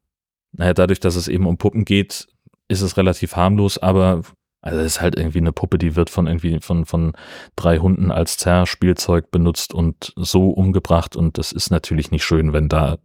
naja, 0.52 0.74
dadurch, 0.74 1.00
dass 1.00 1.16
es 1.16 1.30
eben 1.30 1.46
um 1.46 1.58
Puppen 1.58 1.86
geht, 1.86 2.28
ist 2.68 2.82
es 2.82 2.98
relativ 2.98 3.38
harmlos, 3.38 3.78
aber 3.78 4.24
also 4.62 4.80
es 4.80 4.96
ist 4.98 5.02
halt 5.02 5.16
irgendwie 5.18 5.38
eine 5.38 5.54
Puppe, 5.54 5.78
die 5.78 5.96
wird 5.96 6.10
von 6.10 6.28
irgendwie 6.28 6.60
von, 6.60 6.86
von 6.86 7.14
drei 7.56 7.78
Hunden 7.78 8.12
als 8.12 8.38
Zerrspielzeug 8.38 9.32
benutzt 9.32 9.74
und 9.74 10.12
so 10.18 10.50
umgebracht 10.50 11.16
und 11.16 11.38
das 11.38 11.54
ist 11.54 11.70
natürlich 11.70 12.12
nicht 12.12 12.26
schön, 12.26 12.52
wenn 12.52 12.68
da, 12.68 12.98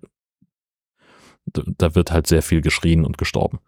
da 1.47 1.95
wird 1.95 2.13
halt 2.13 2.27
sehr 2.27 2.43
viel 2.43 2.61
geschrien 2.61 3.05
und 3.05 3.19
gestorben. 3.19 3.59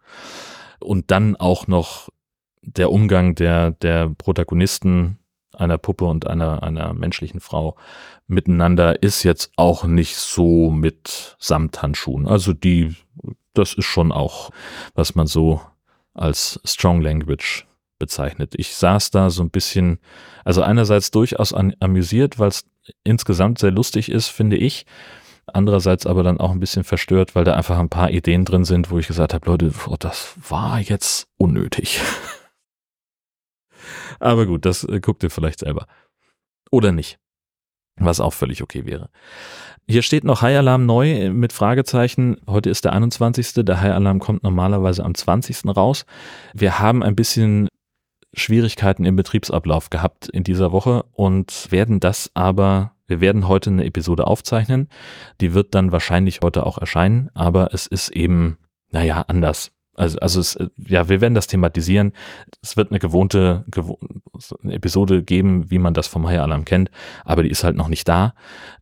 und 0.79 1.11
dann 1.11 1.35
auch 1.35 1.67
noch 1.67 2.09
der 2.61 2.91
Umgang 2.91 3.35
der, 3.35 3.71
der 3.71 4.09
Protagonisten 4.09 5.19
einer 5.53 5.77
Puppe 5.77 6.05
und 6.05 6.27
einer, 6.27 6.63
einer 6.63 6.93
menschlichen 6.93 7.39
Frau 7.39 7.75
miteinander 8.27 9.01
ist 9.01 9.23
jetzt 9.23 9.51
auch 9.55 9.85
nicht 9.85 10.17
so 10.17 10.69
mit 10.69 11.37
Samthandschuhen. 11.39 12.27
Also 12.27 12.53
die, 12.53 12.95
das 13.53 13.73
ist 13.73 13.85
schon 13.85 14.11
auch, 14.11 14.51
was 14.95 15.15
man 15.15 15.27
so 15.27 15.61
als 16.13 16.59
Strong 16.65 17.01
Language 17.01 17.67
bezeichnet. 17.99 18.53
Ich 18.57 18.75
saß 18.75 19.11
da 19.11 19.29
so 19.29 19.43
ein 19.43 19.49
bisschen, 19.51 19.99
also 20.43 20.61
einerseits 20.61 21.11
durchaus 21.11 21.53
an, 21.53 21.73
amüsiert, 21.79 22.39
weil 22.39 22.49
es 22.49 22.65
insgesamt 23.03 23.59
sehr 23.59 23.71
lustig 23.71 24.09
ist, 24.09 24.27
finde 24.27 24.57
ich. 24.57 24.85
Andererseits 25.47 26.05
aber 26.05 26.23
dann 26.23 26.39
auch 26.39 26.51
ein 26.51 26.59
bisschen 26.59 26.83
verstört, 26.83 27.35
weil 27.35 27.43
da 27.43 27.53
einfach 27.53 27.77
ein 27.77 27.89
paar 27.89 28.09
Ideen 28.09 28.45
drin 28.45 28.65
sind, 28.65 28.89
wo 28.89 28.97
ich 28.97 29.07
gesagt 29.07 29.33
habe, 29.33 29.45
Leute, 29.49 29.71
oh, 29.87 29.95
das 29.97 30.35
war 30.49 30.79
jetzt 30.79 31.27
unnötig. 31.37 32.01
aber 34.19 34.45
gut, 34.45 34.65
das 34.65 34.83
äh, 34.83 34.99
guckt 34.99 35.23
ihr 35.23 35.29
vielleicht 35.29 35.59
selber. 35.59 35.85
Oder 36.71 36.91
nicht. 36.91 37.19
Was 37.97 38.19
auch 38.19 38.33
völlig 38.33 38.61
okay 38.61 38.85
wäre. 38.85 39.09
Hier 39.87 40.01
steht 40.01 40.23
noch 40.23 40.41
High 40.41 40.57
Alarm 40.57 40.85
neu 40.85 41.29
mit 41.31 41.53
Fragezeichen. 41.53 42.37
Heute 42.47 42.71
ist 42.71 42.83
der 42.83 42.93
21. 42.93 43.53
Der 43.65 43.81
High 43.81 43.93
Alarm 43.93 44.19
kommt 44.19 44.43
normalerweise 44.43 45.05
am 45.05 45.13
20. 45.13 45.65
raus. 45.77 46.05
Wir 46.53 46.79
haben 46.79 47.03
ein 47.03 47.15
bisschen 47.15 47.69
Schwierigkeiten 48.35 49.05
im 49.05 49.15
Betriebsablauf 49.15 49.89
gehabt 49.89 50.29
in 50.29 50.43
dieser 50.43 50.71
Woche 50.71 51.05
und 51.11 51.71
werden 51.71 51.99
das 51.99 52.31
aber, 52.33 52.93
wir 53.07 53.21
werden 53.21 53.47
heute 53.47 53.69
eine 53.69 53.85
Episode 53.85 54.27
aufzeichnen. 54.27 54.89
Die 55.41 55.53
wird 55.53 55.75
dann 55.75 55.91
wahrscheinlich 55.91 56.41
heute 56.43 56.65
auch 56.65 56.77
erscheinen, 56.77 57.29
aber 57.33 57.73
es 57.73 57.87
ist 57.87 58.09
eben, 58.09 58.57
naja, 58.91 59.23
anders. 59.27 59.71
Also, 59.95 60.19
also 60.19 60.39
es, 60.41 60.57
ja, 60.75 61.07
wir 61.07 61.21
werden 61.21 61.35
das 61.35 61.47
thematisieren. 61.47 62.11
Es 62.61 62.75
wird 62.75 62.91
eine 62.91 62.99
gewohnte, 62.99 63.63
gewo 63.67 63.97
eine 64.61 64.73
Episode 64.73 65.23
geben, 65.23 65.71
wie 65.71 65.79
man 65.79 65.93
das 65.93 66.07
vom 66.07 66.27
High 66.27 66.41
Alarm 66.41 66.65
kennt, 66.65 66.91
aber 67.23 67.43
die 67.43 67.49
ist 67.49 67.63
halt 67.63 67.77
noch 67.77 67.87
nicht 67.87 68.07
da. 68.07 68.33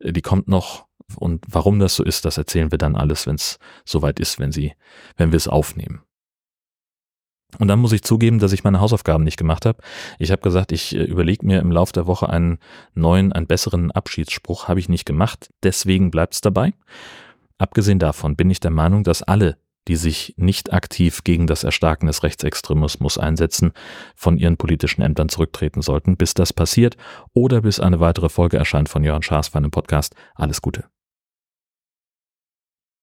Die 0.01 0.21
kommt 0.21 0.47
noch 0.47 0.87
und 1.15 1.45
warum 1.47 1.79
das 1.79 1.95
so 1.95 2.03
ist, 2.03 2.25
das 2.25 2.37
erzählen 2.37 2.71
wir 2.71 2.77
dann 2.77 2.95
alles, 2.95 3.27
wenn 3.27 3.35
es 3.35 3.59
soweit 3.85 4.19
ist, 4.19 4.39
wenn 4.39 4.51
sie, 4.51 4.73
wenn 5.17 5.31
wir 5.31 5.37
es 5.37 5.47
aufnehmen. 5.47 6.01
Und 7.59 7.67
dann 7.67 7.79
muss 7.79 7.91
ich 7.91 8.03
zugeben, 8.03 8.39
dass 8.39 8.53
ich 8.53 8.63
meine 8.63 8.79
Hausaufgaben 8.79 9.23
nicht 9.23 9.37
gemacht 9.37 9.65
habe. 9.65 9.79
Ich 10.19 10.31
habe 10.31 10.41
gesagt, 10.41 10.71
ich 10.71 10.95
äh, 10.95 11.03
überlege 11.03 11.45
mir 11.45 11.59
im 11.59 11.71
Laufe 11.71 11.93
der 11.93 12.07
Woche 12.07 12.29
einen 12.29 12.59
neuen, 12.93 13.33
einen 13.33 13.47
besseren 13.47 13.91
Abschiedsspruch. 13.91 14.67
Habe 14.67 14.79
ich 14.79 14.89
nicht 14.89 15.05
gemacht. 15.05 15.49
Deswegen 15.63 16.11
bleibt 16.11 16.33
es 16.33 16.41
dabei. 16.41 16.73
Abgesehen 17.57 17.99
davon 17.99 18.35
bin 18.35 18.49
ich 18.49 18.59
der 18.59 18.71
Meinung, 18.71 19.03
dass 19.03 19.23
alle, 19.23 19.57
die 19.87 19.95
sich 19.95 20.33
nicht 20.37 20.73
aktiv 20.73 21.23
gegen 21.23 21.47
das 21.47 21.63
Erstarken 21.63 22.07
des 22.07 22.23
Rechtsextremismus 22.23 23.17
einsetzen, 23.17 23.71
von 24.15 24.37
ihren 24.37 24.57
politischen 24.57 25.01
Ämtern 25.01 25.29
zurücktreten 25.29 25.81
sollten, 25.81 26.17
bis 26.17 26.33
das 26.33 26.53
passiert 26.53 26.97
oder 27.33 27.61
bis 27.61 27.79
eine 27.79 27.99
weitere 27.99 28.29
Folge 28.29 28.57
erscheint 28.57 28.89
von 28.89 29.03
Jörn 29.03 29.23
Schaas 29.23 29.49
für 29.49 29.57
einen 29.57 29.71
Podcast. 29.71 30.15
Alles 30.35 30.61
Gute. 30.61 30.85